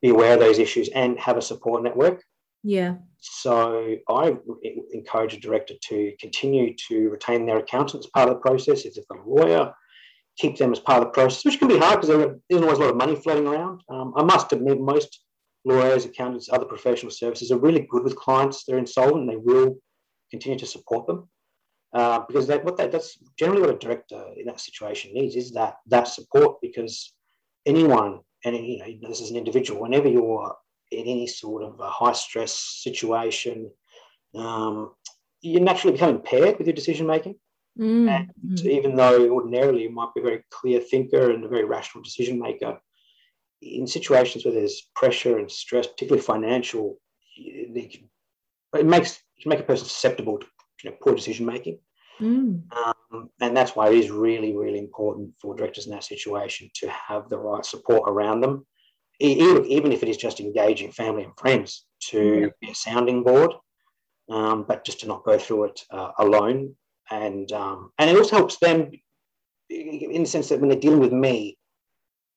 be 0.00 0.10
aware 0.10 0.34
of 0.34 0.40
those 0.40 0.58
issues 0.58 0.88
and 0.90 1.18
have 1.18 1.36
a 1.36 1.42
support 1.42 1.82
network. 1.82 2.22
Yeah. 2.62 2.96
So 3.18 3.96
I 4.08 4.36
encourage 4.92 5.34
a 5.34 5.40
director 5.40 5.74
to 5.88 6.12
continue 6.20 6.74
to 6.88 7.08
retain 7.08 7.46
their 7.46 7.58
accountant 7.58 8.04
as 8.04 8.10
part 8.10 8.28
of 8.28 8.34
the 8.34 8.40
process. 8.40 8.84
If 8.84 8.94
they've 8.94 9.08
got 9.08 9.24
a 9.26 9.28
lawyer, 9.28 9.72
keep 10.38 10.56
them 10.56 10.72
as 10.72 10.78
part 10.78 11.02
of 11.02 11.08
the 11.08 11.10
process, 11.10 11.44
which 11.44 11.58
can 11.58 11.68
be 11.68 11.78
hard 11.78 12.00
because 12.00 12.08
there 12.08 12.36
isn't 12.48 12.64
always 12.64 12.78
a 12.78 12.82
lot 12.82 12.90
of 12.90 12.96
money 12.96 13.16
floating 13.16 13.46
around. 13.46 13.82
Um, 13.88 14.12
I 14.16 14.22
must 14.22 14.52
admit, 14.52 14.80
most 14.80 15.20
lawyers, 15.64 16.04
accountants, 16.04 16.48
other 16.50 16.64
professional 16.64 17.10
services 17.10 17.50
are 17.50 17.58
really 17.58 17.86
good 17.90 18.04
with 18.04 18.16
clients. 18.16 18.64
They're 18.64 18.78
insolvent 18.78 19.20
and 19.20 19.28
they 19.28 19.36
will 19.36 19.78
continue 20.30 20.58
to 20.58 20.66
support 20.66 21.06
them. 21.06 21.28
Uh, 21.92 22.20
because 22.26 22.46
that, 22.46 22.64
what 22.64 22.76
that, 22.76 22.92
that's 22.92 23.18
generally 23.38 23.62
what 23.62 23.74
a 23.74 23.78
director 23.78 24.22
in 24.36 24.46
that 24.46 24.60
situation 24.60 25.14
needs 25.14 25.36
is 25.36 25.52
that 25.52 25.76
that 25.86 26.06
support 26.06 26.60
because 26.60 27.14
anyone 27.64 28.20
and 28.44 28.54
you 28.56 28.78
know 28.78 29.08
this 29.08 29.20
is 29.20 29.30
an 29.30 29.36
individual 29.36 29.80
whenever 29.80 30.06
you're 30.06 30.54
in 30.90 31.06
any 31.06 31.26
sort 31.26 31.62
of 31.62 31.78
a 31.80 31.88
high 31.88 32.12
stress 32.12 32.52
situation, 32.52 33.70
um, 34.34 34.92
you 35.40 35.60
naturally 35.60 35.92
become 35.92 36.16
impaired 36.16 36.58
with 36.58 36.66
your 36.66 36.74
decision 36.74 37.06
making. 37.06 37.36
Mm. 37.78 38.26
And 38.42 38.60
even 38.60 38.96
though 38.96 39.28
ordinarily 39.30 39.82
you 39.82 39.90
might 39.90 40.14
be 40.14 40.20
a 40.20 40.24
very 40.24 40.44
clear 40.50 40.80
thinker 40.80 41.30
and 41.30 41.44
a 41.44 41.48
very 41.48 41.64
rational 41.64 42.02
decision 42.02 42.38
maker, 42.38 42.78
in 43.60 43.86
situations 43.86 44.44
where 44.44 44.54
there's 44.54 44.88
pressure 44.94 45.38
and 45.38 45.50
stress, 45.50 45.86
particularly 45.86 46.22
financial, 46.22 46.98
it 47.36 47.70
makes 48.84 49.16
it 49.36 49.42
can 49.42 49.50
make 49.50 49.60
a 49.60 49.64
person 49.64 49.86
susceptible 49.86 50.38
to 50.38 50.46
you 50.82 50.90
know, 50.90 50.96
poor 51.00 51.14
decision 51.14 51.46
making. 51.46 51.78
Mm. 52.20 52.62
Um, 52.72 53.30
and 53.40 53.56
that's 53.56 53.76
why 53.76 53.88
it 53.88 53.94
is 53.94 54.10
really, 54.10 54.56
really 54.56 54.78
important 54.78 55.32
for 55.40 55.54
directors 55.54 55.86
in 55.86 55.92
that 55.92 56.02
situation 56.02 56.68
to 56.74 56.90
have 56.90 57.28
the 57.28 57.38
right 57.38 57.64
support 57.64 58.08
around 58.08 58.40
them 58.40 58.66
even, 59.20 59.64
even 59.66 59.92
if 59.92 60.02
it 60.02 60.08
is 60.08 60.16
just 60.16 60.40
engaging 60.40 60.92
family 60.92 61.24
and 61.24 61.36
friends 61.36 61.86
to 62.10 62.50
be 62.60 62.70
a 62.70 62.74
sounding 62.74 63.22
board, 63.22 63.52
um, 64.30 64.64
but 64.66 64.84
just 64.84 65.00
to 65.00 65.06
not 65.06 65.24
go 65.24 65.38
through 65.38 65.64
it 65.64 65.80
uh, 65.90 66.12
alone. 66.18 66.74
And 67.10 67.50
um, 67.52 67.90
and 67.98 68.10
it 68.10 68.16
also 68.16 68.36
helps 68.36 68.58
them 68.58 68.90
in 69.70 70.22
the 70.22 70.28
sense 70.28 70.48
that 70.48 70.60
when 70.60 70.68
they're 70.68 70.78
dealing 70.78 71.00
with 71.00 71.12
me, 71.12 71.57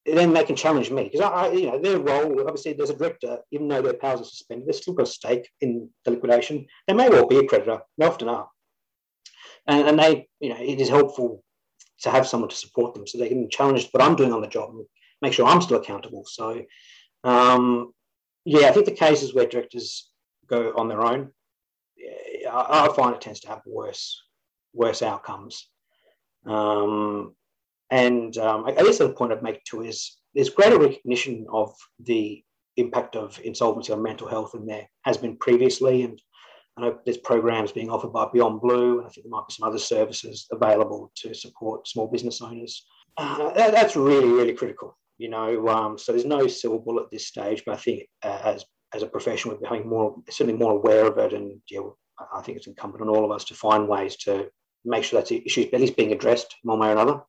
then 0.06 0.34
they 0.34 0.44
can 0.44 0.56
challenge 0.56 0.90
me 0.90 1.04
because 1.04 1.22
I, 1.22 1.28
I, 1.28 1.52
you 1.52 1.68
know, 1.68 1.80
their 1.80 2.00
role. 2.00 2.42
Obviously, 2.42 2.74
there's 2.74 2.90
a 2.90 2.96
director, 2.96 3.40
even 3.52 3.68
though 3.68 3.82
their 3.82 3.94
powers 3.94 4.22
are 4.22 4.26
suspended, 4.26 4.68
they've 4.68 4.76
still 4.76 4.94
got 4.94 5.08
a 5.08 5.12
stake 5.12 5.48
in 5.62 5.90
the 6.06 6.12
liquidation. 6.12 6.66
They 6.88 6.94
may 6.94 7.10
well 7.10 7.28
be 7.28 7.38
a 7.38 7.48
creditor. 7.48 7.82
They 7.98 8.06
often 8.06 8.30
are, 8.30 8.50
and, 9.68 9.88
and 9.88 10.00
they, 10.00 10.28
you 10.40 10.50
know, 10.50 10.60
it 10.60 10.82
is 10.82 10.90
helpful 10.90 11.44
to 12.02 12.10
have 12.10 12.28
someone 12.28 12.50
to 12.50 12.56
support 12.56 12.94
them 12.94 13.06
so 13.06 13.18
they 13.18 13.30
can 13.30 13.50
challenge 13.50 13.90
what 13.92 14.04
I'm 14.04 14.16
doing 14.16 14.34
on 14.34 14.42
the 14.42 14.48
job 14.48 14.72
and 14.72 14.86
make 15.22 15.34
sure 15.34 15.46
I'm 15.46 15.62
still 15.62 15.78
accountable. 15.78 16.24
So, 16.26 16.64
um, 17.24 17.94
yeah, 18.44 18.68
I 18.68 18.72
think 18.72 18.88
the 18.88 18.92
cases 18.92 19.36
where 19.36 19.46
directors 19.46 20.10
go 20.48 20.74
on 20.76 20.88
their 20.88 21.02
own, 21.02 21.32
I, 22.52 22.88
I 22.88 22.94
find 22.96 23.14
it 23.14 23.22
tends 23.22 23.42
to 23.42 23.50
have 23.50 23.62
worse 23.66 24.20
worse 24.74 25.02
outcomes. 25.02 25.68
Um, 26.46 27.36
and 27.92 28.38
um, 28.38 28.66
I 28.66 28.72
guess 28.72 28.98
the 28.98 29.10
point 29.10 29.34
I'd 29.34 29.44
make 29.44 29.64
too 29.66 29.84
is 29.84 30.18
there's 30.34 30.50
greater 30.50 30.80
recognition 30.80 31.46
of 31.52 31.76
the 32.00 32.42
impact 32.78 33.16
of 33.18 33.40
insolvency 33.44 33.92
on 33.92 34.02
mental 34.02 34.30
health 34.30 34.54
than 34.54 34.66
there 34.66 34.88
has 35.04 35.18
been 35.18 35.36
previously. 35.38 36.04
And 36.04 36.20
I 36.78 36.82
know 36.82 37.00
there's 37.06 37.18
programs 37.18 37.74
being 37.74 37.90
offered 37.90 38.14
by 38.14 38.28
Beyond 38.32 38.62
Blue, 38.62 39.00
and 39.00 39.08
I 39.08 39.10
think 39.10 39.26
there 39.26 39.32
might 39.32 39.48
be 39.48 39.54
some 39.54 39.68
other 39.68 39.78
services 39.78 40.48
available 40.52 41.12
to 41.18 41.34
support 41.34 41.88
small 41.88 42.08
business 42.08 42.42
owners. 42.42 42.86
Uh, 43.18 43.52
that, 43.54 43.74
that's 43.74 43.98
really, 43.98 44.30
really 44.30 44.54
critical. 44.54 44.98
You 45.18 45.30
know, 45.30 45.68
um, 45.68 45.98
so 45.98 46.14
there's 46.14 46.26
no 46.26 46.48
silver 46.48 46.80
bullet 46.80 47.04
at 47.04 47.12
this 47.12 47.28
stage, 47.28 47.64
but 47.66 47.74
I 47.74 47.78
think 47.78 48.08
uh, 48.24 48.40
as 48.44 48.66
as 48.94 49.04
a 49.04 49.08
profession, 49.08 49.52
we're 49.52 49.58
becoming 49.58 49.88
more 49.88 50.16
certainly 50.30 50.58
more 50.60 50.74
aware 50.74 51.06
of 51.06 51.18
it, 51.18 51.34
and 51.34 51.62
yeah, 51.70 51.82
I 52.34 52.42
think 52.42 52.58
it's 52.58 52.68
incumbent 52.68 53.02
on 53.02 53.10
all 53.10 53.24
of 53.24 53.32
us 53.32 53.44
to 53.46 53.54
find 53.54 53.88
ways 53.88 54.16
to 54.18 54.50
make 54.84 55.04
sure 55.04 55.22
that 55.22 55.32
issue 55.32 55.62
is 55.62 55.74
at 55.74 55.80
least 55.80 55.96
being 55.96 56.12
addressed 56.12 56.56
one 56.64 56.80
way 56.80 56.90
or 56.90 56.94
another. 56.94 57.22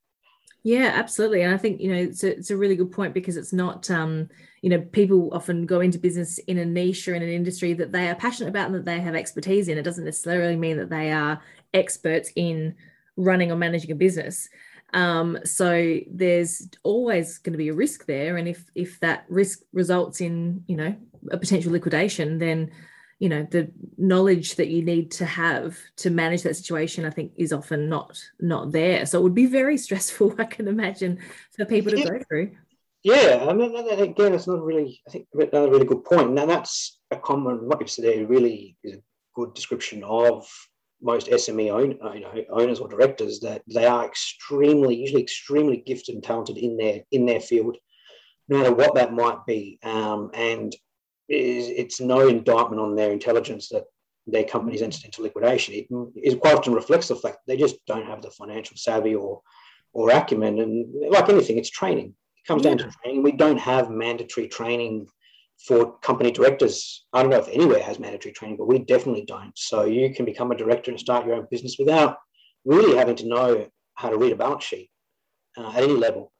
Yeah, 0.64 0.92
absolutely. 0.94 1.42
And 1.42 1.52
I 1.52 1.58
think, 1.58 1.80
you 1.80 1.90
know, 1.90 2.00
it's 2.00 2.22
a, 2.22 2.36
it's 2.36 2.50
a 2.50 2.56
really 2.56 2.76
good 2.76 2.92
point 2.92 3.14
because 3.14 3.36
it's 3.36 3.52
not, 3.52 3.90
um, 3.90 4.28
you 4.60 4.70
know, 4.70 4.80
people 4.80 5.30
often 5.32 5.66
go 5.66 5.80
into 5.80 5.98
business 5.98 6.38
in 6.38 6.58
a 6.58 6.64
niche 6.64 7.08
or 7.08 7.14
in 7.14 7.22
an 7.22 7.28
industry 7.28 7.72
that 7.74 7.90
they 7.90 8.08
are 8.08 8.14
passionate 8.14 8.50
about 8.50 8.66
and 8.66 8.76
that 8.76 8.84
they 8.84 9.00
have 9.00 9.16
expertise 9.16 9.66
in. 9.66 9.76
It 9.76 9.82
doesn't 9.82 10.04
necessarily 10.04 10.54
mean 10.54 10.76
that 10.76 10.88
they 10.88 11.10
are 11.10 11.42
experts 11.74 12.30
in 12.36 12.76
running 13.16 13.50
or 13.50 13.56
managing 13.56 13.90
a 13.90 13.96
business. 13.96 14.48
Um, 14.94 15.38
so 15.44 15.98
there's 16.08 16.68
always 16.84 17.38
going 17.38 17.54
to 17.54 17.58
be 17.58 17.68
a 17.70 17.74
risk 17.74 18.06
there. 18.06 18.36
And 18.36 18.46
if 18.46 18.62
if 18.76 19.00
that 19.00 19.24
risk 19.28 19.60
results 19.72 20.20
in, 20.20 20.62
you 20.68 20.76
know, 20.76 20.94
a 21.32 21.38
potential 21.38 21.72
liquidation, 21.72 22.38
then 22.38 22.70
you 23.22 23.28
know 23.28 23.46
the 23.52 23.70
knowledge 23.96 24.56
that 24.56 24.66
you 24.66 24.82
need 24.82 25.12
to 25.12 25.24
have 25.24 25.78
to 25.94 26.10
manage 26.10 26.42
that 26.42 26.56
situation 26.56 27.04
i 27.04 27.10
think 27.10 27.30
is 27.36 27.52
often 27.52 27.88
not 27.88 28.18
not 28.40 28.72
there. 28.72 29.06
So 29.06 29.20
it 29.20 29.22
would 29.22 29.40
be 29.44 29.46
very 29.46 29.78
stressful 29.86 30.34
i 30.38 30.44
can 30.44 30.66
imagine 30.66 31.20
for 31.56 31.64
people 31.64 31.92
to 31.92 32.02
go 32.02 32.18
through. 32.26 32.50
Yeah 33.04 33.46
i 33.48 33.52
mean 33.52 33.76
again 33.76 34.34
it's 34.34 34.48
not 34.48 34.64
really 34.70 35.00
i 35.06 35.10
think 35.12 35.28
another 35.34 35.70
really 35.70 35.90
good 35.92 36.04
point. 36.04 36.32
Now 36.32 36.46
that's 36.46 36.98
a 37.12 37.16
common 37.16 37.68
what 37.68 37.78
you've 37.78 37.90
said 37.90 38.06
there 38.06 38.26
really 38.26 38.76
is 38.82 38.94
a 38.96 39.02
good 39.36 39.54
description 39.54 40.02
of 40.02 40.44
most 41.00 41.28
sme 41.28 41.70
own, 41.78 41.90
you 42.14 42.22
know, 42.24 42.34
owners 42.50 42.80
or 42.80 42.88
directors 42.88 43.38
that 43.40 43.62
they 43.72 43.86
are 43.86 44.04
extremely 44.04 44.94
usually 44.96 45.22
extremely 45.22 45.78
gifted 45.88 46.16
and 46.16 46.24
talented 46.24 46.58
in 46.58 46.76
their 46.76 46.98
in 47.12 47.24
their 47.26 47.40
field 47.40 47.76
no 48.48 48.58
matter 48.58 48.74
what 48.74 48.94
that 48.96 49.12
might 49.12 49.46
be. 49.46 49.78
Um, 49.82 50.30
and 50.34 50.74
is 51.32 51.68
it's 51.68 52.00
no 52.00 52.28
indictment 52.28 52.80
on 52.80 52.94
their 52.94 53.12
intelligence 53.12 53.68
that 53.70 53.84
their 54.26 54.44
company's 54.44 54.82
entered 54.82 55.04
into 55.04 55.22
liquidation. 55.22 55.74
It, 55.74 55.86
it 56.14 56.40
quite 56.40 56.54
often 56.54 56.74
reflects 56.74 57.08
the 57.08 57.16
fact 57.16 57.38
they 57.46 57.56
just 57.56 57.76
don't 57.86 58.06
have 58.06 58.22
the 58.22 58.30
financial 58.30 58.76
savvy 58.76 59.14
or 59.14 59.40
or 59.94 60.10
acumen. 60.10 60.60
And 60.60 61.10
like 61.10 61.28
anything, 61.28 61.58
it's 61.58 61.70
training. 61.70 62.14
It 62.36 62.46
comes 62.46 62.64
yeah. 62.64 62.70
down 62.70 62.78
to 62.78 62.96
training. 63.02 63.22
We 63.22 63.32
don't 63.32 63.58
have 63.58 63.90
mandatory 63.90 64.48
training 64.48 65.06
for 65.66 65.98
company 65.98 66.30
directors. 66.30 67.04
I 67.12 67.22
don't 67.22 67.30
know 67.30 67.38
if 67.38 67.48
anywhere 67.48 67.82
has 67.82 67.98
mandatory 67.98 68.32
training, 68.32 68.56
but 68.56 68.68
we 68.68 68.78
definitely 68.80 69.24
don't. 69.26 69.56
So 69.56 69.84
you 69.84 70.12
can 70.14 70.24
become 70.24 70.50
a 70.50 70.56
director 70.56 70.90
and 70.90 70.98
start 70.98 71.26
your 71.26 71.36
own 71.36 71.46
business 71.50 71.76
without 71.78 72.16
really 72.64 72.96
having 72.96 73.16
to 73.16 73.28
know 73.28 73.66
how 73.94 74.08
to 74.08 74.16
read 74.16 74.32
a 74.32 74.36
balance 74.36 74.64
sheet 74.64 74.90
uh, 75.56 75.70
at 75.70 75.82
any 75.82 75.92
level. 75.92 76.32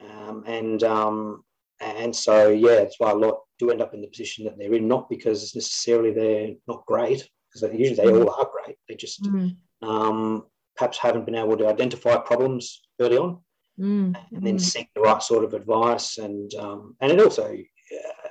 Um, 0.00 0.44
and 0.46 0.82
um, 0.82 1.44
and 1.80 2.14
so, 2.14 2.48
yeah, 2.48 2.76
that's 2.76 2.98
why 2.98 3.10
a 3.12 3.14
lot 3.14 3.40
do 3.58 3.70
end 3.70 3.82
up 3.82 3.94
in 3.94 4.00
the 4.00 4.08
position 4.08 4.44
that 4.44 4.58
they're 4.58 4.74
in, 4.74 4.88
not 4.88 5.08
because 5.08 5.54
necessarily 5.54 6.12
they're 6.12 6.54
not 6.66 6.86
great, 6.86 7.28
because 7.52 7.74
usually 7.74 7.96
they 7.96 8.04
mm. 8.04 8.24
all 8.24 8.34
are 8.34 8.50
great. 8.52 8.76
They 8.88 8.94
just 8.94 9.22
mm. 9.22 9.56
um, 9.82 10.44
perhaps 10.76 10.98
haven't 10.98 11.26
been 11.26 11.34
able 11.34 11.56
to 11.56 11.68
identify 11.68 12.16
problems 12.16 12.82
early 13.00 13.18
on 13.18 13.38
mm. 13.78 14.14
and 14.32 14.46
then 14.46 14.56
mm. 14.56 14.60
seek 14.60 14.88
the 14.94 15.00
right 15.00 15.22
sort 15.22 15.44
of 15.44 15.54
advice. 15.54 16.18
And, 16.18 16.52
um, 16.54 16.96
and 17.00 17.12
it 17.12 17.20
also, 17.20 17.52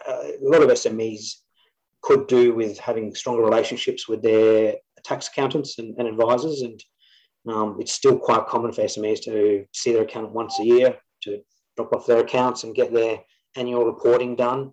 uh, 0.08 0.12
a 0.12 0.38
lot 0.42 0.64
of 0.64 0.70
SMEs 0.70 1.36
could 2.02 2.28
do 2.28 2.54
with 2.54 2.78
having 2.78 3.14
stronger 3.14 3.44
relationships 3.44 4.08
with 4.08 4.22
their 4.22 4.76
tax 5.04 5.28
accountants 5.28 5.80
and, 5.80 5.96
and 5.98 6.08
advisors. 6.08 6.62
And 6.62 6.82
um, 7.50 7.78
it's 7.80 7.94
still 7.94 8.18
quite 8.18 8.48
common 8.48 8.72
for 8.72 8.84
SMEs 8.84 9.22
to 9.24 9.66
see 9.74 9.92
their 9.94 10.04
accountant 10.04 10.34
once 10.34 10.60
a 10.60 10.66
year 10.66 10.98
to 11.24 11.42
drop 11.76 11.94
off 11.94 12.06
their 12.06 12.20
accounts 12.20 12.64
and 12.64 12.76
get 12.76 12.94
their 12.94 13.20
annual 13.56 13.86
reporting 13.86 14.36
done. 14.36 14.72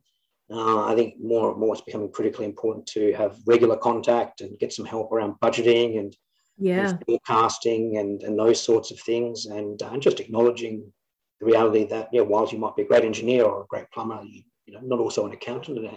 Uh, 0.50 0.84
I 0.84 0.94
think 0.94 1.14
more 1.20 1.50
and 1.50 1.60
more 1.60 1.74
it's 1.74 1.82
becoming 1.82 2.12
critically 2.12 2.44
important 2.44 2.86
to 2.88 3.12
have 3.14 3.38
regular 3.46 3.76
contact 3.76 4.42
and 4.42 4.58
get 4.58 4.72
some 4.72 4.84
help 4.84 5.10
around 5.10 5.36
budgeting 5.42 5.98
and, 5.98 6.14
yeah. 6.58 6.90
and 6.90 7.04
forecasting 7.06 7.96
and, 7.96 8.22
and 8.22 8.38
those 8.38 8.60
sorts 8.60 8.90
of 8.90 9.00
things, 9.00 9.46
and, 9.46 9.82
uh, 9.82 9.90
and 9.92 10.02
just 10.02 10.20
acknowledging 10.20 10.92
the 11.40 11.46
reality 11.46 11.84
that 11.84 12.08
yeah, 12.12 12.20
whilst 12.20 12.52
you 12.52 12.58
might 12.58 12.76
be 12.76 12.82
a 12.82 12.86
great 12.86 13.04
engineer 13.04 13.44
or 13.44 13.62
a 13.62 13.66
great 13.66 13.90
plumber, 13.92 14.20
you, 14.22 14.42
you 14.66 14.74
know, 14.74 14.80
not 14.82 14.98
also 14.98 15.26
an 15.26 15.32
accountant, 15.32 15.78
and, 15.78 15.90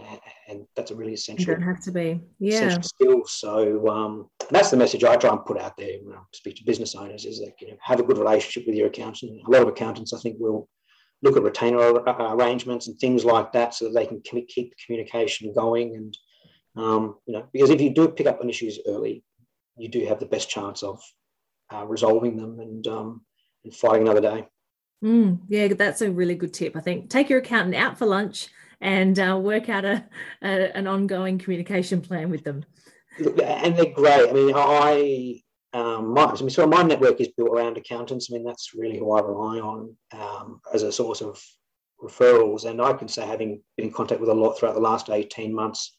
and 0.49 0.65
that's 0.75 0.91
a 0.91 0.95
really 0.95 1.13
essential. 1.13 1.45
You 1.45 1.55
don't 1.55 1.67
have 1.67 1.81
to 1.83 1.91
be, 1.91 2.21
yeah, 2.39 2.79
skill. 2.81 3.25
So 3.25 3.87
um, 3.87 4.29
that's 4.49 4.71
the 4.71 4.77
message 4.77 5.03
I 5.03 5.15
try 5.15 5.31
and 5.31 5.45
put 5.45 5.59
out 5.59 5.77
there 5.77 5.97
when 6.03 6.15
I 6.15 6.19
speak 6.33 6.55
to 6.57 6.65
business 6.65 6.95
owners: 6.95 7.25
is 7.25 7.39
that 7.39 7.53
you 7.61 7.69
know 7.69 7.77
have 7.81 7.99
a 7.99 8.03
good 8.03 8.17
relationship 8.17 8.67
with 8.67 8.75
your 8.75 8.87
accountant. 8.87 9.41
A 9.45 9.49
lot 9.49 9.61
of 9.61 9.67
accountants, 9.69 10.13
I 10.13 10.19
think, 10.19 10.37
will 10.39 10.67
look 11.23 11.37
at 11.37 11.43
retainer 11.43 11.77
arrangements 11.79 12.87
and 12.87 12.97
things 12.99 13.25
like 13.25 13.51
that 13.51 13.73
so 13.73 13.85
that 13.85 13.93
they 13.93 14.05
can 14.05 14.21
keep 14.21 14.73
communication 14.85 15.53
going 15.53 15.95
and 15.95 16.17
um, 16.75 17.15
you 17.25 17.33
know 17.33 17.47
because 17.51 17.69
if 17.69 17.81
you 17.81 17.89
do 17.89 18.07
pick 18.07 18.27
up 18.27 18.39
on 18.39 18.49
issues 18.49 18.79
early 18.87 19.23
you 19.77 19.89
do 19.89 20.05
have 20.05 20.19
the 20.19 20.25
best 20.25 20.49
chance 20.49 20.83
of 20.83 21.01
uh, 21.73 21.85
resolving 21.85 22.37
them 22.37 22.59
and 22.59 22.87
um, 22.87 23.21
and 23.63 23.73
fighting 23.73 24.03
another 24.03 24.21
day. 24.21 24.47
Mm, 25.03 25.41
yeah 25.47 25.67
that's 25.69 26.01
a 26.01 26.11
really 26.11 26.35
good 26.35 26.53
tip 26.53 26.75
i 26.75 26.79
think. 26.79 27.09
Take 27.09 27.29
your 27.29 27.39
accountant 27.39 27.75
out 27.75 27.97
for 27.97 28.05
lunch 28.05 28.49
and 28.81 29.19
uh, 29.19 29.39
work 29.41 29.69
out 29.69 29.85
a, 29.85 30.05
a, 30.43 30.77
an 30.77 30.87
ongoing 30.87 31.39
communication 31.39 32.01
plan 32.01 32.29
with 32.29 32.43
them. 32.43 32.63
And 33.19 33.75
they're 33.75 33.93
great. 33.93 34.29
I 34.29 34.33
mean 34.33 34.53
i 34.55 35.41
um, 35.77 36.13
my, 36.13 36.33
so 36.33 36.65
my 36.65 36.81
network 36.81 37.21
is 37.21 37.27
built 37.37 37.49
around 37.49 37.77
accountants. 37.77 38.29
I 38.29 38.33
mean, 38.33 38.43
that's 38.43 38.73
really 38.73 38.97
who 38.97 39.11
I 39.11 39.21
rely 39.21 39.59
on 39.59 39.95
um, 40.11 40.59
as 40.73 40.81
a 40.81 40.91
source 40.91 41.21
of 41.21 41.39
referrals. 42.01 42.65
And 42.65 42.81
I 42.81 42.93
can 42.93 43.07
say, 43.07 43.23
having 43.25 43.61
been 43.75 43.87
in 43.87 43.93
contact 43.93 44.19
with 44.19 44.31
a 44.31 44.33
lot 44.33 44.53
throughout 44.53 44.73
the 44.73 44.81
last 44.81 45.11
18 45.11 45.53
months, 45.53 45.95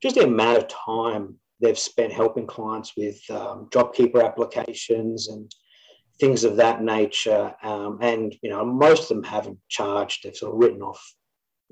just 0.00 0.14
the 0.14 0.24
amount 0.24 0.58
of 0.58 0.68
time 0.68 1.40
they've 1.60 1.78
spent 1.78 2.12
helping 2.12 2.46
clients 2.46 2.92
with 2.96 3.18
um, 3.30 3.68
JobKeeper 3.70 4.24
applications 4.24 5.26
and 5.26 5.50
things 6.20 6.44
of 6.44 6.54
that 6.56 6.82
nature. 6.82 7.52
Um, 7.64 7.98
and, 8.00 8.32
you 8.42 8.50
know, 8.50 8.64
most 8.64 9.02
of 9.02 9.08
them 9.08 9.24
haven't 9.24 9.58
charged, 9.68 10.22
they've 10.22 10.36
sort 10.36 10.54
of 10.54 10.60
written 10.60 10.82
off 10.82 11.02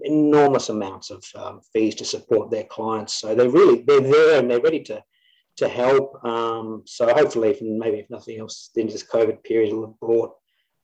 enormous 0.02 0.70
amounts 0.70 1.10
of 1.10 1.24
um, 1.36 1.60
fees 1.72 1.94
to 1.96 2.04
support 2.04 2.50
their 2.50 2.64
clients. 2.64 3.14
So 3.14 3.36
they're 3.36 3.48
really, 3.48 3.84
they're 3.86 4.00
there 4.00 4.40
and 4.40 4.50
they're 4.50 4.60
ready 4.60 4.82
to 4.84 5.04
to 5.56 5.68
help. 5.68 6.24
Um, 6.24 6.82
so 6.86 7.12
hopefully, 7.12 7.50
if, 7.50 7.62
maybe 7.62 7.98
if 7.98 8.10
nothing 8.10 8.38
else, 8.38 8.70
then 8.74 8.86
this 8.86 9.04
COVID 9.04 9.42
period 9.44 9.72
will 9.72 9.86
have 9.86 10.00
brought 10.00 10.32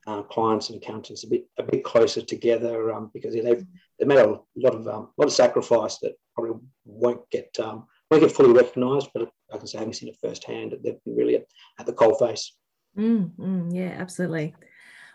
uh, 0.06 0.22
clients 0.22 0.70
and 0.70 0.82
accountants 0.82 1.24
a 1.24 1.28
bit 1.28 1.46
a 1.58 1.62
bit 1.62 1.84
closer 1.84 2.22
together 2.22 2.92
um, 2.92 3.10
because 3.12 3.34
they've 3.34 3.64
they've 3.98 4.08
made 4.08 4.18
a 4.18 4.38
lot 4.56 4.74
of 4.74 4.88
um, 4.88 5.10
lot 5.16 5.26
of 5.26 5.32
sacrifice 5.32 5.98
that 5.98 6.14
probably 6.34 6.58
won't 6.84 7.28
get 7.30 7.54
um, 7.60 7.86
won't 8.10 8.22
get 8.22 8.32
fully 8.32 8.52
recognised. 8.52 9.10
But 9.12 9.30
I 9.52 9.58
can 9.58 9.66
say, 9.66 9.78
having 9.78 9.92
seen 9.92 10.08
it 10.08 10.18
firsthand, 10.20 10.72
that 10.72 10.82
they've 10.82 11.02
been 11.04 11.16
really 11.16 11.36
at, 11.36 11.46
at 11.78 11.86
the 11.86 11.92
coal 11.92 12.14
face. 12.14 12.56
Mm, 12.96 13.30
mm, 13.36 13.74
yeah, 13.74 13.94
absolutely. 13.98 14.54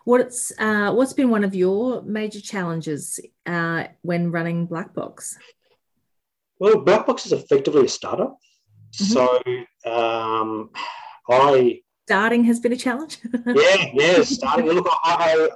What's 0.05 0.51
uh, 0.59 0.93
what's 0.93 1.13
been 1.13 1.31
one 1.31 1.43
of 1.43 1.55
your 1.55 2.03
major 2.03 2.39
challenges 2.39 3.19
uh, 3.45 3.85
when 4.01 4.31
running 4.31 4.67
Black 4.67 4.93
Box? 4.93 5.37
Well, 6.59 6.79
Black 6.79 7.07
Box 7.07 7.25
is 7.25 7.33
effectively 7.33 7.85
a 7.85 7.89
startup. 7.89 8.37
Mm-hmm. 8.95 9.13
So 9.85 9.91
um, 9.91 10.69
I 11.29 11.81
starting 12.07 12.43
has 12.45 12.59
been 12.59 12.73
a 12.73 12.77
challenge. 12.77 13.19
yeah, 13.45 13.85
yeah, 13.93 14.23
starting. 14.23 14.67
Look, 14.67 14.87
I, 15.03 15.49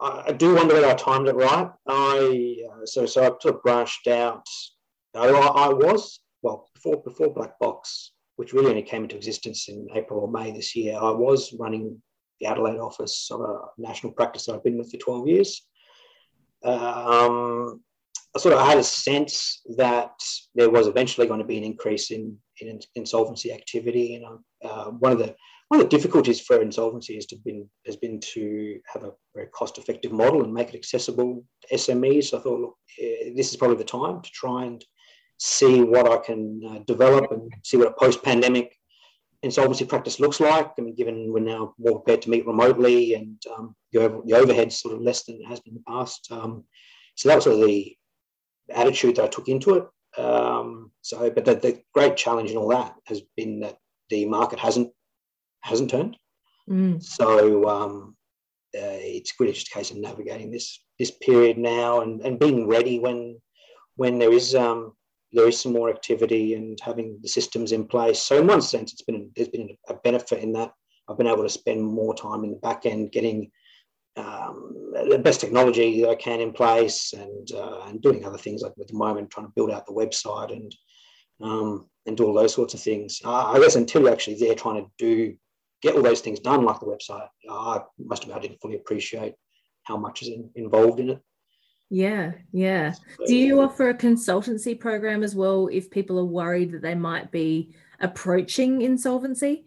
I, 0.00 0.24
I, 0.28 0.32
do 0.32 0.54
wonder 0.54 0.74
whether 0.74 0.86
I 0.86 0.94
timed 0.94 1.28
it 1.28 1.34
right. 1.34 1.70
I 1.86 2.56
uh, 2.70 2.86
so 2.86 3.06
so 3.06 3.22
I 3.22 3.26
sort 3.40 3.56
of 3.56 3.62
branched 3.62 4.06
out. 4.06 4.46
I, 5.14 5.28
I 5.28 5.68
was 5.68 6.20
well 6.42 6.68
before 6.74 7.02
before 7.02 7.32
Black 7.32 7.58
Box, 7.58 8.12
which 8.36 8.52
really 8.52 8.70
only 8.70 8.82
came 8.82 9.02
into 9.02 9.16
existence 9.16 9.68
in 9.68 9.86
April 9.94 10.20
or 10.20 10.30
May 10.30 10.52
this 10.52 10.76
year. 10.76 10.96
I 10.96 11.10
was 11.10 11.54
running 11.58 12.00
the 12.40 12.46
Adelaide 12.46 12.78
office 12.78 13.28
of 13.30 13.40
a 13.40 13.58
national 13.78 14.12
practice 14.12 14.46
that 14.46 14.54
I've 14.54 14.64
been 14.64 14.78
with 14.78 14.90
for 14.90 14.98
twelve 14.98 15.26
years. 15.26 15.62
Um, 16.64 17.82
I 18.36 18.38
sort 18.38 18.54
of 18.54 18.66
had 18.66 18.76
a 18.76 18.84
sense 18.84 19.62
that 19.78 20.12
there 20.54 20.68
was 20.68 20.88
eventually 20.88 21.26
going 21.26 21.40
to 21.40 21.46
be 21.46 21.56
an 21.56 21.64
increase 21.64 22.10
in, 22.10 22.36
in 22.60 22.78
insolvency 22.94 23.50
activity. 23.50 24.16
And 24.16 24.26
uh, 24.62 24.90
one 24.90 25.12
of 25.12 25.18
the 25.18 25.34
one 25.68 25.80
of 25.80 25.88
the 25.88 25.96
difficulties 25.96 26.42
for 26.42 26.60
insolvency 26.60 27.14
has 27.14 27.24
been 27.24 27.66
has 27.86 27.96
been 27.96 28.20
to 28.34 28.78
have 28.92 29.04
a 29.04 29.12
very 29.34 29.46
cost 29.48 29.78
effective 29.78 30.12
model 30.12 30.44
and 30.44 30.52
make 30.52 30.68
it 30.68 30.74
accessible 30.74 31.46
to 31.62 31.76
SMEs. 31.76 32.24
So 32.24 32.38
I 32.38 32.42
thought, 32.42 32.60
look, 32.60 32.76
eh, 33.00 33.30
this 33.34 33.50
is 33.50 33.56
probably 33.56 33.78
the 33.78 33.84
time 33.84 34.20
to 34.20 34.30
try 34.30 34.66
and 34.66 34.84
see 35.38 35.82
what 35.82 36.06
I 36.06 36.18
can 36.18 36.60
uh, 36.68 36.78
develop 36.86 37.32
and 37.32 37.50
see 37.64 37.78
what 37.78 37.88
a 37.88 37.98
post 37.98 38.22
pandemic 38.22 38.76
insolvency 39.42 39.86
practice 39.86 40.20
looks 40.20 40.40
like. 40.40 40.72
I 40.78 40.82
mean, 40.82 40.94
given 40.94 41.32
we're 41.32 41.40
now 41.40 41.74
more 41.78 42.00
prepared 42.00 42.20
to 42.22 42.30
meet 42.30 42.46
remotely 42.46 43.14
and 43.14 43.40
um, 43.56 43.74
the 43.92 44.34
overhead's 44.34 44.78
sort 44.78 44.94
of 44.94 45.00
less 45.00 45.24
than 45.24 45.36
it 45.36 45.48
has 45.48 45.60
been 45.60 45.72
in 45.72 45.82
the 45.86 45.90
past. 45.90 46.28
Um, 46.30 46.64
so 47.14 47.30
that 47.30 47.36
was 47.36 47.44
sort 47.44 47.58
of 47.58 47.66
the 47.66 47.96
attitude 48.72 49.16
that 49.16 49.24
I 49.24 49.28
took 49.28 49.48
into 49.48 49.74
it. 49.74 50.20
Um, 50.20 50.90
so, 51.02 51.30
but 51.30 51.44
the, 51.44 51.54
the, 51.56 51.82
great 51.92 52.16
challenge 52.16 52.50
in 52.50 52.56
all 52.56 52.68
that 52.68 52.94
has 53.04 53.20
been 53.36 53.60
that 53.60 53.76
the 54.08 54.24
market 54.24 54.58
hasn't 54.58 54.90
hasn't 55.60 55.90
turned. 55.90 56.16
Mm. 56.68 57.02
So 57.02 57.68
um, 57.68 58.16
uh, 58.74 58.96
it's 59.00 59.34
really 59.38 59.52
just 59.52 59.68
a 59.68 59.74
case 59.74 59.90
of 59.90 59.98
navigating 59.98 60.50
this 60.50 60.82
this 60.98 61.10
period 61.10 61.58
now 61.58 62.00
and, 62.00 62.22
and 62.22 62.38
being 62.38 62.66
ready 62.66 62.98
when 62.98 63.38
when 63.96 64.18
there 64.18 64.32
is 64.32 64.54
um, 64.54 64.92
there 65.32 65.48
is 65.48 65.60
some 65.60 65.72
more 65.72 65.90
activity 65.90 66.54
and 66.54 66.78
having 66.80 67.18
the 67.22 67.28
systems 67.28 67.72
in 67.72 67.86
place. 67.86 68.20
So 68.22 68.40
in 68.40 68.46
one 68.46 68.62
sense, 68.62 68.92
it's 68.92 69.02
been 69.02 69.30
there's 69.36 69.48
been 69.48 69.76
a 69.88 69.94
benefit 69.94 70.42
in 70.42 70.52
that 70.54 70.72
I've 71.08 71.18
been 71.18 71.26
able 71.26 71.42
to 71.42 71.48
spend 71.48 71.84
more 71.84 72.14
time 72.14 72.44
in 72.44 72.50
the 72.50 72.56
back 72.56 72.86
end 72.86 73.12
getting 73.12 73.50
um, 74.16 74.92
the 75.08 75.18
best 75.18 75.40
technology 75.40 76.00
that 76.00 76.08
I 76.08 76.14
can 76.14 76.40
in 76.40 76.52
place 76.52 77.12
and 77.12 77.50
uh, 77.52 77.82
and 77.86 78.00
doing 78.00 78.24
other 78.24 78.38
things 78.38 78.62
like 78.62 78.72
at 78.80 78.88
the 78.88 78.94
moment 78.94 79.30
trying 79.30 79.46
to 79.46 79.52
build 79.54 79.70
out 79.70 79.86
the 79.86 79.92
website 79.92 80.52
and 80.52 80.74
um, 81.40 81.88
and 82.06 82.16
do 82.16 82.24
all 82.24 82.34
those 82.34 82.54
sorts 82.54 82.74
of 82.74 82.80
things. 82.80 83.20
Uh, 83.24 83.52
I 83.52 83.60
guess 83.60 83.76
until 83.76 84.02
you're 84.02 84.12
actually 84.12 84.36
there 84.36 84.54
trying 84.54 84.84
to 84.84 84.90
do 84.98 85.36
get 85.82 85.94
all 85.94 86.02
those 86.02 86.22
things 86.22 86.40
done 86.40 86.64
like 86.64 86.80
the 86.80 86.86
website, 86.86 87.28
I 87.50 87.80
must 87.98 88.24
have 88.24 88.36
I 88.36 88.40
didn't 88.40 88.60
fully 88.60 88.76
appreciate 88.76 89.34
how 89.84 89.96
much 89.96 90.22
is 90.22 90.28
in, 90.28 90.50
involved 90.54 91.00
in 91.00 91.10
it. 91.10 91.20
Yeah, 91.88 92.32
yeah. 92.52 92.94
Do 93.26 93.36
you 93.36 93.60
offer 93.60 93.90
a 93.90 93.94
consultancy 93.94 94.78
program 94.78 95.22
as 95.22 95.36
well 95.36 95.68
if 95.70 95.90
people 95.90 96.18
are 96.18 96.24
worried 96.24 96.72
that 96.72 96.82
they 96.82 96.96
might 96.96 97.30
be 97.30 97.76
approaching 98.00 98.82
insolvency? 98.82 99.66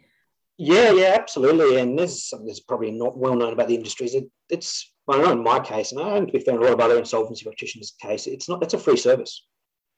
Yeah, 0.58 0.92
yeah, 0.92 1.16
absolutely. 1.18 1.80
And 1.80 1.98
there's 1.98 2.26
something 2.26 2.48
that's 2.48 2.60
probably 2.60 2.92
not 2.92 3.18
well 3.18 3.36
known 3.36 3.54
about 3.54 3.70
the 3.70 3.76
industries. 3.76 4.16
It, 4.16 4.30
it's, 4.50 4.92
I 5.08 5.18
know 5.18 5.32
in 5.32 5.44
my 5.44 5.60
case, 5.60 5.92
and 5.92 6.02
I 6.02 6.20
think 6.20 6.34
we 6.34 6.40
found 6.40 6.60
a 6.60 6.62
lot 6.62 6.74
of 6.74 6.80
other 6.80 6.98
insolvency 6.98 7.44
practitioners' 7.44 7.96
case, 8.02 8.28
it's 8.28 8.50
not, 8.50 8.64
it's 8.64 8.74
a 8.74 8.80
free 8.80 8.98
service. 8.98 9.46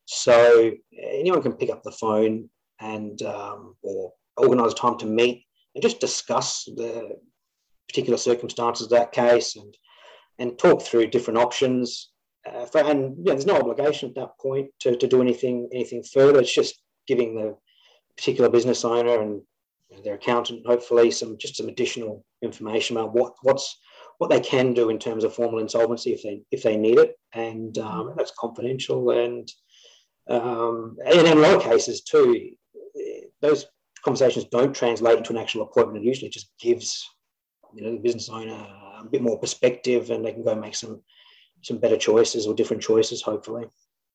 So 0.05 0.71
anyone 0.97 1.41
can 1.41 1.53
pick 1.53 1.69
up 1.69 1.83
the 1.83 1.91
phone 1.91 2.49
and 2.79 3.21
um, 3.21 3.75
or 3.83 4.13
organise 4.37 4.73
time 4.73 4.97
to 4.97 5.05
meet 5.05 5.45
and 5.75 5.81
just 5.81 5.99
discuss 5.99 6.65
the 6.65 7.17
particular 7.87 8.17
circumstances 8.17 8.85
of 8.85 8.91
that 8.91 9.11
case 9.11 9.55
and 9.55 9.77
and 10.39 10.57
talk 10.57 10.81
through 10.81 11.07
different 11.07 11.37
options. 11.37 12.09
Uh, 12.49 12.65
for, 12.65 12.81
and 12.81 13.15
there's 13.23 13.45
no 13.45 13.57
obligation 13.57 14.09
at 14.09 14.15
that 14.15 14.37
point 14.41 14.67
to, 14.79 14.95
to 14.97 15.07
do 15.07 15.21
anything 15.21 15.69
anything 15.71 16.03
further. 16.03 16.39
It's 16.39 16.53
just 16.53 16.81
giving 17.07 17.35
the 17.35 17.55
particular 18.17 18.49
business 18.49 18.83
owner 18.83 19.21
and 19.21 19.41
their 20.03 20.15
accountant 20.15 20.65
hopefully 20.65 21.11
some 21.11 21.37
just 21.37 21.57
some 21.57 21.67
additional 21.67 22.25
information 22.41 22.97
about 22.97 23.13
what 23.13 23.33
what's 23.43 23.77
what 24.21 24.29
they 24.29 24.39
can 24.39 24.71
do 24.71 24.91
in 24.91 24.99
terms 24.99 25.23
of 25.23 25.33
formal 25.33 25.57
insolvency 25.57 26.13
if 26.13 26.21
they 26.21 26.43
if 26.51 26.61
they 26.61 26.77
need 26.77 26.99
it, 26.99 27.17
and 27.33 27.75
um, 27.79 28.13
that's 28.15 28.31
confidential. 28.37 29.09
And 29.09 29.51
um, 30.29 30.95
and 31.03 31.27
in 31.27 31.37
a 31.39 31.41
lot 31.41 31.55
of 31.55 31.63
cases 31.63 32.01
too, 32.01 32.51
those 33.41 33.65
conversations 34.05 34.45
don't 34.51 34.75
translate 34.75 35.17
into 35.17 35.33
an 35.33 35.39
actual 35.39 35.63
appointment. 35.63 36.05
It 36.05 36.07
usually 36.07 36.29
just 36.29 36.51
gives 36.59 37.03
you 37.73 37.83
know 37.83 37.93
the 37.93 37.97
business 37.97 38.29
owner 38.29 38.63
a 38.99 39.05
bit 39.09 39.23
more 39.23 39.39
perspective, 39.39 40.11
and 40.11 40.23
they 40.23 40.33
can 40.33 40.43
go 40.43 40.53
make 40.53 40.75
some 40.75 41.01
some 41.63 41.79
better 41.79 41.97
choices 41.97 42.45
or 42.45 42.53
different 42.53 42.83
choices, 42.83 43.23
hopefully. 43.23 43.65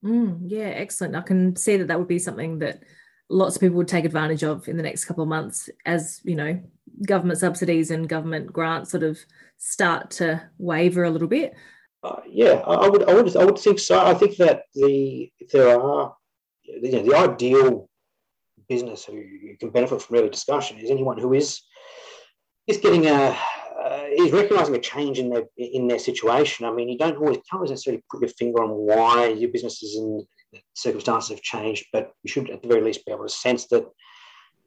Mm, 0.04 0.42
yeah, 0.46 0.68
excellent. 0.68 1.16
I 1.16 1.22
can 1.22 1.56
see 1.56 1.78
that 1.78 1.88
that 1.88 1.98
would 1.98 2.06
be 2.06 2.20
something 2.20 2.60
that 2.60 2.84
lots 3.28 3.56
of 3.56 3.60
people 3.60 3.78
would 3.78 3.88
take 3.88 4.04
advantage 4.04 4.44
of 4.44 4.68
in 4.68 4.76
the 4.76 4.84
next 4.84 5.06
couple 5.06 5.24
of 5.24 5.28
months 5.28 5.68
as 5.84 6.20
you 6.22 6.36
know 6.36 6.60
government 7.06 7.38
subsidies 7.38 7.90
and 7.90 8.08
government 8.08 8.52
grants 8.52 8.90
sort 8.90 9.02
of 9.02 9.18
start 9.58 10.10
to 10.10 10.42
waver 10.58 11.04
a 11.04 11.10
little 11.10 11.28
bit 11.28 11.54
uh, 12.02 12.20
yeah 12.28 12.62
I 12.66 12.88
would 12.88 13.08
I 13.08 13.14
would 13.14 13.36
I 13.36 13.44
would 13.44 13.58
think 13.58 13.78
so 13.78 14.04
I 14.04 14.14
think 14.14 14.36
that 14.36 14.62
the 14.74 15.30
there 15.52 15.80
are 15.80 16.16
you 16.64 16.92
know, 16.92 17.02
the 17.02 17.16
ideal 17.16 17.88
business 18.68 19.04
who 19.04 19.22
can 19.58 19.70
benefit 19.70 20.02
from 20.02 20.16
early 20.16 20.30
discussion 20.30 20.78
is 20.78 20.90
anyone 20.90 21.18
who 21.18 21.32
is 21.32 21.62
is 22.66 22.78
getting 22.78 23.06
a 23.06 23.36
uh, 23.84 24.04
is 24.10 24.32
recognizing 24.32 24.74
a 24.74 24.80
change 24.80 25.18
in 25.18 25.30
their 25.30 25.44
in 25.56 25.86
their 25.86 25.98
situation. 25.98 26.66
I 26.66 26.72
mean, 26.72 26.88
you 26.88 26.98
don't 26.98 27.16
always 27.16 27.38
can't 27.48 27.62
necessarily 27.62 28.02
put 28.10 28.20
your 28.20 28.30
finger 28.30 28.62
on 28.62 28.70
why 28.70 29.28
your 29.28 29.50
business 29.50 29.82
is 29.82 29.96
in 29.96 30.26
circumstances 30.74 31.30
have 31.30 31.42
changed, 31.42 31.86
but 31.92 32.12
you 32.22 32.28
should 32.28 32.50
at 32.50 32.62
the 32.62 32.68
very 32.68 32.80
least 32.80 33.04
be 33.04 33.12
able 33.12 33.24
to 33.24 33.28
sense 33.28 33.66
that 33.68 33.86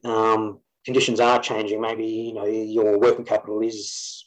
um, 0.06 0.60
conditions 0.86 1.20
are 1.20 1.40
changing. 1.40 1.82
Maybe 1.82 2.06
you 2.06 2.34
know 2.34 2.46
your 2.46 3.00
working 3.00 3.26
capital 3.26 3.62
is 3.62 4.26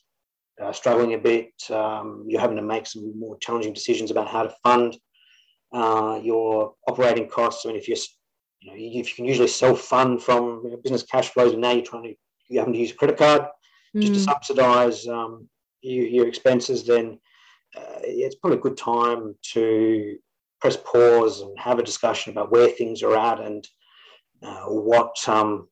uh, 0.62 0.73
struggling 0.73 1.15
a 1.15 1.19
bit. 1.19 1.53
Um, 1.71 2.25
you're 2.27 2.41
having 2.41 2.57
to 2.57 2.62
make 2.62 2.87
some 2.87 3.19
more 3.19 3.38
challenging 3.38 3.73
decisions 3.73 4.11
about 4.11 4.29
how 4.29 4.45
to 4.45 4.55
fund 4.62 4.97
uh, 5.73 6.21
your 6.23 6.75
operating 6.88 7.29
costs. 7.29 7.65
I 7.65 7.69
mean, 7.69 7.79
if 7.79 7.88
you're 7.88 7.99
you 8.61 8.71
know 8.71 8.77
if 8.77 9.09
you 9.09 9.15
can 9.15 9.25
usually 9.25 9.49
self 9.49 9.81
fund 9.81 10.23
from 10.23 10.62
you 10.65 10.71
know, 10.71 10.77
business 10.77 11.03
cash 11.03 11.31
flows, 11.31 11.53
and 11.53 11.62
now 11.62 11.73
you're 11.73 11.85
trying 11.85 12.05
to 12.05 12.15
you're 12.49 12.62
having 12.62 12.75
to 12.75 12.81
use 12.81 12.93
a 12.93 12.95
credit 12.95 13.17
card 13.17 13.43
mm. 13.97 14.01
just 14.01 14.15
to 14.15 14.21
mm. 14.21 14.25
subsidise 14.25 15.07
um, 15.09 15.49
your, 15.81 16.07
your, 16.07 16.29
expenses, 16.29 16.87
then 16.87 17.19
uh, 17.77 18.01
it's 18.03 18.35
probably 18.37 18.59
a 18.59 18.62
good 18.62 18.77
time 18.77 19.35
to 19.53 20.17
press 20.61 20.77
pause 20.77 21.41
and 21.41 21.59
have 21.59 21.79
a 21.79 21.83
discussion 21.83 22.33
about 22.33 22.53
where 22.53 22.69
things 22.69 23.03
are 23.03 23.17
at 23.17 23.41
and 23.41 23.67
uh, 24.43 24.65
what 24.67 25.17
um, 25.29 25.69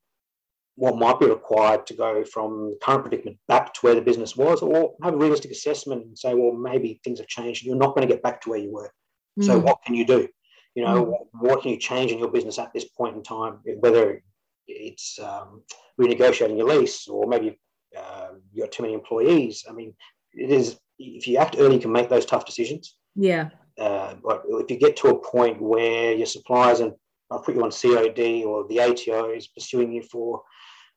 what 0.81 0.97
might 0.97 1.21
be 1.21 1.27
required 1.27 1.87
to 1.87 1.95
go 1.95 2.25
from 2.25 2.71
the 2.71 2.79
current 2.83 3.03
predicament 3.03 3.37
back 3.49 3.75
to 3.75 3.81
where 3.83 3.95
the 3.95 4.01
business 4.01 4.35
was, 4.35 4.63
or 4.63 4.95
have 5.03 5.15
a 5.15 5.17
realistic 5.17 5.51
assessment 5.51 6.07
and 6.07 6.19
say, 6.19 6.35
well, 6.35 6.53
maybe 6.53 7.01
things 7.05 7.19
have 7.19 7.29
changed. 7.29 7.65
You're 7.65 7.77
not 7.77 7.95
going 7.95 8.07
to 8.07 8.13
get 8.13 8.23
back 8.23 8.41
to 8.43 8.51
where 8.51 8.59
you 8.59 8.73
were. 8.73 8.91
Mm. 9.39 9.45
So 9.45 9.59
what 9.59 9.79
can 9.85 9.95
you 9.95 10.07
do? 10.07 10.27
You 10.75 10.85
know, 10.85 11.05
mm. 11.05 11.15
what, 11.33 11.63
can 11.63 11.73
you 11.73 11.77
change 11.77 12.13
in 12.13 12.19
your 12.19 12.31
business 12.31 12.59
at 12.59 12.73
this 12.73 12.87
point 12.87 13.15
in 13.15 13.23
time? 13.23 13.59
Whether 13.81 14.23
it's 14.67 15.19
um, 15.19 15.63
renegotiating 16.01 16.57
your 16.57 16.69
lease, 16.69 17.07
or 17.09 17.27
maybe 17.27 17.61
uh, 17.95 18.29
you 18.53 18.63
got 18.63 18.73
too 18.73 18.83
many 18.83 18.95
employees. 18.95 19.65
I 19.69 19.73
mean, 19.73 19.95
it 20.33 20.51
is 20.51 20.79
if 20.99 21.27
you 21.27 21.37
act 21.37 21.57
early, 21.59 21.77
you 21.77 21.81
can 21.81 21.93
make 21.93 22.09
those 22.09 22.27
tough 22.27 22.47
decisions. 22.47 22.97
Yeah 23.15 23.51
uh, 23.81 24.15
if 24.25 24.71
you 24.71 24.79
get 24.79 24.97
to 24.99 25.09
a 25.09 25.19
point 25.19 25.61
where 25.61 26.13
your 26.13 26.27
suppliers 26.27 26.81
and 26.81 26.93
I'll 27.31 27.41
put 27.41 27.55
you 27.55 27.63
on 27.63 27.71
COD 27.71 28.45
or 28.45 28.67
the 28.69 28.81
ATO 28.81 29.31
is 29.31 29.47
pursuing 29.47 29.93
you 29.93 30.03
for 30.03 30.43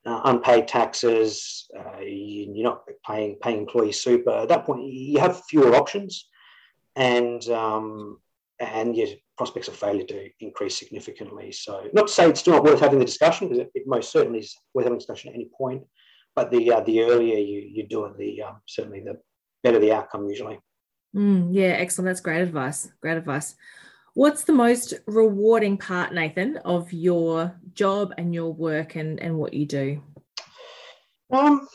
uh, 0.06 0.22
unpaid 0.26 0.68
taxes, 0.68 1.68
uh, 1.78 2.00
you, 2.00 2.52
are 2.62 2.63
not 2.63 2.84
paying 3.08 3.38
paying 3.42 3.60
employee 3.60 3.92
super. 3.92 4.32
At 4.32 4.50
that 4.50 4.66
point, 4.66 4.84
you 4.86 5.20
have 5.20 5.44
fewer 5.46 5.76
options, 5.76 6.28
and 6.96 7.48
um, 7.50 8.20
and 8.60 8.96
your 8.96 9.08
prospects 9.38 9.68
of 9.68 9.76
failure 9.76 10.06
do 10.06 10.30
increase 10.39 10.78
significantly. 10.78 11.52
So, 11.52 11.88
not 11.94 12.08
to 12.08 12.13
say 12.13 12.30
it's 12.30 12.42
still 12.42 12.54
not 12.54 12.63
worth 12.63 12.80
having 12.80 13.00
the 13.00 13.06
discussion 13.06 13.48
because 13.48 13.62
it, 13.62 13.72
it, 13.76 13.84
most 13.88 14.12
certainly 14.12 14.39
is 14.39 14.56
worth 14.74 14.86
having 14.86 14.98
a 14.98 15.00
discussion 15.00 15.30
at 15.30 15.36
any 15.36 15.50
point. 15.58 15.84
But 16.36 16.52
the 16.52 16.74
uh, 16.74 16.82
the 16.82 17.02
earlier 17.02 17.38
you 17.38 17.60
you 17.60 17.88
do 17.88 18.06
it, 18.06 18.18
the 18.18 18.44
um, 18.44 18.62
certainly 18.66 19.02
the 19.02 19.18
better 19.63 19.80
the 19.80 19.94
outcome 19.94 20.28
usually. 20.28 20.60
Mm, 21.16 21.50
yeah, 21.52 21.76
excellent. 21.80 22.08
That's 22.08 22.22
great 22.22 22.42
advice. 22.42 22.92
Great 23.02 23.18
advice. 23.18 23.56
What's 24.15 24.43
the 24.43 24.54
most 24.54 24.93
rewarding 25.08 25.78
part, 25.78 26.13
Nathan, 26.13 26.58
of 26.58 26.93
your 26.93 27.60
job 27.73 28.13
and 28.19 28.34
your 28.34 28.54
work 28.54 28.95
and, 28.95 29.19
and 29.19 29.38
what 29.38 29.56
you 29.56 29.65
do? 29.65 30.04
Um, 31.32 31.67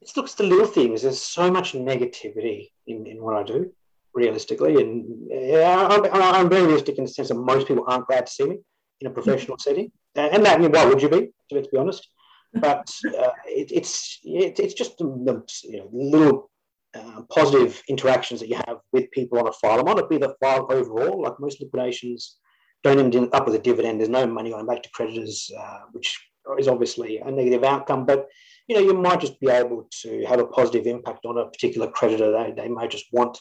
it 0.00 0.10
looks 0.16 0.34
the 0.34 0.44
little 0.44 0.66
things. 0.66 1.02
There's 1.02 1.20
so 1.20 1.50
much 1.50 1.74
negativity 1.74 2.70
in, 2.86 3.06
in 3.06 3.22
what 3.22 3.36
I 3.36 3.42
do, 3.42 3.70
realistically. 4.14 4.80
And 4.80 5.28
yeah, 5.28 5.86
I'm, 5.90 6.06
I'm 6.12 6.48
very 6.48 6.64
realistic 6.64 6.96
in 6.96 7.04
the 7.04 7.10
sense 7.10 7.28
that 7.28 7.34
most 7.34 7.68
people 7.68 7.84
aren't 7.86 8.06
glad 8.06 8.26
to 8.26 8.32
see 8.32 8.44
me 8.46 8.58
in 9.02 9.08
a 9.08 9.10
professional 9.10 9.58
setting. 9.60 9.92
And 10.14 10.46
that, 10.46 10.58
why 10.60 10.86
would 10.86 11.02
you 11.02 11.10
be, 11.10 11.28
let's 11.50 11.68
be 11.68 11.76
honest? 11.76 12.08
But 12.54 12.88
uh, 13.06 13.32
it, 13.44 13.70
it's 13.70 14.20
it, 14.24 14.58
it's 14.58 14.72
just 14.72 14.96
the, 14.96 15.04
the 15.04 15.42
you 15.64 15.78
know, 15.80 15.90
little 15.92 16.50
uh, 16.96 17.22
positive 17.30 17.82
interactions 17.88 18.40
that 18.40 18.48
you 18.48 18.56
have 18.56 18.78
with 18.92 19.10
people 19.10 19.38
on 19.38 19.48
a 19.48 19.52
file. 19.52 19.80
It 19.80 19.86
might 19.86 19.96
not 19.96 20.10
be 20.10 20.18
the 20.18 20.34
file 20.40 20.66
overall, 20.70 21.22
like 21.22 21.38
most 21.38 21.60
liquidations 21.60 22.36
don't 22.82 22.98
end 22.98 23.28
up 23.32 23.46
with 23.46 23.54
a 23.54 23.58
dividend. 23.58 23.98
There's 23.98 24.08
no 24.08 24.26
money 24.26 24.50
going 24.50 24.66
back 24.66 24.82
to 24.82 24.90
creditors, 24.90 25.50
uh, 25.58 25.80
which 25.92 26.18
is 26.58 26.68
obviously 26.68 27.18
a 27.18 27.30
negative 27.30 27.64
outcome. 27.64 28.06
But 28.06 28.26
you 28.68 28.74
know, 28.74 28.82
you 28.82 28.94
might 28.94 29.20
just 29.20 29.38
be 29.40 29.48
able 29.48 29.88
to 30.02 30.24
have 30.26 30.40
a 30.40 30.46
positive 30.46 30.86
impact 30.86 31.24
on 31.24 31.38
a 31.38 31.46
particular 31.46 31.88
creditor. 31.88 32.32
They, 32.32 32.52
they 32.56 32.68
may 32.68 32.88
just 32.88 33.06
want 33.12 33.38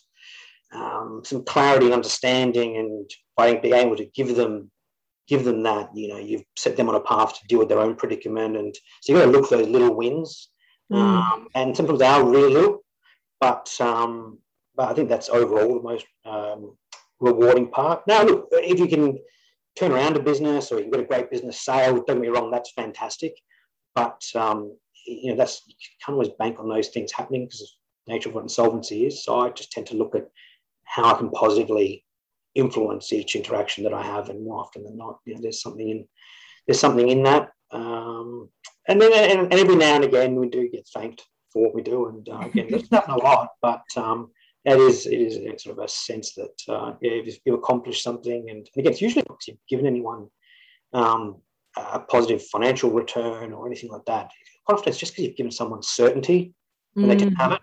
um, 0.74 1.22
some 1.24 1.44
clarity, 1.44 1.86
and 1.86 1.96
understanding, 1.96 2.78
and 2.78 3.10
by 3.38 3.56
being 3.56 3.74
able 3.74 3.96
to 3.96 4.06
give 4.06 4.36
them 4.36 4.72
give 5.28 5.44
them 5.44 5.63
that, 5.63 5.89
you 5.96 6.08
know, 6.08 6.18
you've 6.18 6.44
set 6.56 6.78
them 6.78 6.89
on 6.89 6.96
a 6.96 7.00
path 7.00 7.34
to 7.34 7.48
deal 7.48 7.60
with 7.60 7.70
their 7.70 7.80
own 7.80 7.96
predicament. 7.96 8.56
And 8.56 8.76
so 9.02 9.12
you've 9.12 9.22
got 9.22 9.26
to 9.26 9.32
look 9.32 9.50
for 9.50 9.58
those 9.58 9.68
little 9.68 9.96
wins. 9.96 10.50
Mm. 10.91 10.98
Um, 10.98 11.48
and 11.56 11.76
sometimes 11.76 12.00
they 12.00 12.06
are 12.06 12.24
really 12.24 12.54
little, 12.54 12.85
but 13.39 13.69
um, 13.80 14.39
but 14.76 14.89
I 14.89 14.93
think 14.93 15.10
that's 15.10 15.30
overall 15.30 15.76
the 15.76 15.84
most 15.84 16.06
um, 16.26 16.76
rewarding 17.19 17.69
part. 17.69 18.06
Now, 18.08 18.24
look, 18.24 18.48
if 18.52 18.80
you 18.80 18.88
can 18.88 19.19
turn 19.78 19.91
around 19.91 20.15
a 20.15 20.19
business 20.19 20.71
or 20.71 20.78
you 20.78 20.84
can 20.84 20.91
get 20.91 21.00
a 21.02 21.06
great 21.06 21.32
business 21.32 21.62
sale, 21.62 21.93
don't 21.93 22.06
get 22.08 22.19
me 22.19 22.28
wrong, 22.28 22.52
that's 22.52 22.71
fantastic. 22.71 23.34
But 23.93 24.21
um, 24.36 24.76
you 25.06 25.32
know, 25.32 25.38
that's 25.38 25.62
you 25.67 25.76
can't 26.04 26.13
always 26.13 26.30
bank 26.39 26.60
on 26.60 26.69
those 26.69 26.89
things 26.89 27.12
happening 27.12 27.45
because 27.45 27.62
of 27.62 27.67
nature 28.08 28.30
of 28.30 28.36
what 28.36 28.43
insolvency 28.43 29.06
is. 29.06 29.24
So 29.24 29.39
I 29.39 29.50
just 29.50 29.71
tend 29.71 29.88
to 29.88 29.95
look 29.95 30.15
at 30.15 30.30
how 30.84 31.06
I 31.06 31.17
can 31.17 31.30
positively 31.32 32.04
influence 32.54 33.12
each 33.12 33.36
interaction 33.36 33.84
that 33.84 33.93
I 33.93 34.02
have, 34.02 34.30
and 34.30 34.43
more 34.43 34.60
often 34.60 34.84
than 34.84 34.98
not, 34.98 35.19
you 35.26 35.36
know, 35.36 35.41
there's 35.41 35.62
something 35.62 35.89
in 35.89 36.08
there's 36.67 36.80
something 36.80 37.10
in 37.10 37.24
that. 37.24 37.50
Um, 37.71 38.50
and 38.88 39.02
then 39.02 39.12
and, 39.13 39.52
and, 39.52 39.54
every 39.54 39.76
now 39.76 39.95
and 39.95 40.04
again 40.04 40.36
we 40.36 40.48
do 40.48 40.69
get 40.69 40.88
thanked 40.93 41.24
for 41.56 41.63
what 41.63 41.74
we 41.74 41.82
do, 41.82 42.08
and 42.08 42.28
uh, 42.28 42.39
again, 42.39 42.68
that's 42.70 42.91
not 42.91 43.10
a 43.10 43.15
lot, 43.15 43.52
but 43.62 43.86
um, 43.96 44.30
it 44.65 44.78
is 44.78 45.06
it 45.06 45.15
is 45.15 45.63
sort 45.63 45.78
of 45.78 45.86
a 45.86 45.88
sense 45.88 46.34
that 46.34 46.58
uh, 46.68 46.94
yeah, 47.02 47.13
you've, 47.13 47.39
you've, 47.46 47.60
accomplished 47.60 48.04
something, 48.04 48.50
and, 48.50 48.68
again, 48.76 48.91
it's 48.91 49.02
usually 49.02 49.22
because 49.22 49.48
you've 49.48 49.68
given 49.70 49.86
anyone 49.88 50.28
um, 50.91 51.38
a 51.78 52.00
positive 52.02 52.46
financial 52.46 52.91
return 52.91 53.54
or 53.54 53.68
anything 53.68 53.89
like 53.89 54.04
that. 54.06 54.32
Quite 54.65 54.80
often, 54.80 54.89
it's 54.89 54.98
just 54.98 55.13
because 55.13 55.26
you've 55.26 55.38
given 55.38 55.52
someone 55.52 55.82
certainty 55.82 56.54
and 56.96 57.06
mm. 57.06 57.08
they 57.08 57.15
didn't 57.15 57.36
have 57.36 57.54
it, 57.54 57.62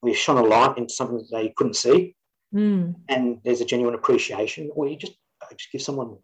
or 0.00 0.08
you've 0.08 0.18
shone 0.18 0.38
a 0.38 0.42
light 0.42 0.78
into 0.78 0.94
something 0.94 1.18
that 1.18 1.30
they 1.30 1.52
couldn't 1.56 1.76
see, 1.76 2.16
mm. 2.54 2.94
and 3.10 3.38
there's 3.44 3.60
a 3.60 3.66
genuine 3.66 3.94
appreciation, 3.94 4.70
or 4.74 4.88
you 4.88 4.96
just 4.96 5.12
uh, 5.42 5.54
just 5.54 5.72
give 5.72 5.82
someone 5.82 6.16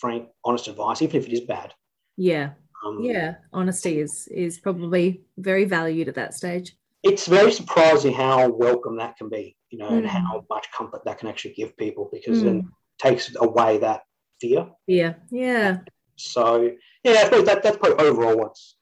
frank, 0.00 0.28
honest 0.46 0.66
advice, 0.68 1.02
even 1.02 1.20
if 1.20 1.26
it 1.26 1.32
is 1.34 1.42
bad. 1.42 1.74
Yeah, 2.16 2.52
um, 2.84 3.02
yeah, 3.02 3.36
honesty 3.52 4.00
is 4.00 4.28
is 4.28 4.58
probably 4.58 5.22
very 5.36 5.64
valued 5.64 6.08
at 6.08 6.14
that 6.14 6.34
stage. 6.34 6.76
It's 7.02 7.26
very 7.26 7.52
surprising 7.52 8.12
how 8.12 8.48
welcome 8.48 8.96
that 8.98 9.16
can 9.16 9.28
be, 9.28 9.56
you 9.70 9.78
know, 9.78 9.90
mm. 9.90 9.98
and 9.98 10.06
how 10.06 10.44
much 10.50 10.66
comfort 10.72 11.04
that 11.04 11.18
can 11.18 11.28
actually 11.28 11.54
give 11.54 11.76
people 11.76 12.08
because 12.12 12.42
mm. 12.42 12.58
it 12.58 12.64
takes 12.98 13.34
away 13.36 13.78
that 13.78 14.02
fear. 14.40 14.68
Yeah, 14.86 15.14
yeah. 15.30 15.78
So 16.16 16.72
yeah, 17.04 17.12
I 17.12 17.24
suppose 17.24 17.46
that 17.46 17.62
that's 17.62 17.76
probably 17.76 18.06
overall 18.06 18.36
what's 18.36 18.76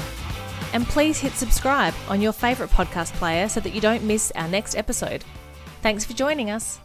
And 0.72 0.86
please 0.86 1.18
hit 1.18 1.32
subscribe 1.32 1.94
on 2.08 2.22
your 2.22 2.32
favourite 2.32 2.70
podcast 2.70 3.12
player 3.14 3.48
so 3.48 3.58
that 3.60 3.74
you 3.74 3.80
don't 3.80 4.04
miss 4.04 4.30
our 4.36 4.46
next 4.46 4.76
episode. 4.76 5.24
Thanks 5.82 6.04
for 6.04 6.12
joining 6.12 6.50
us. 6.50 6.78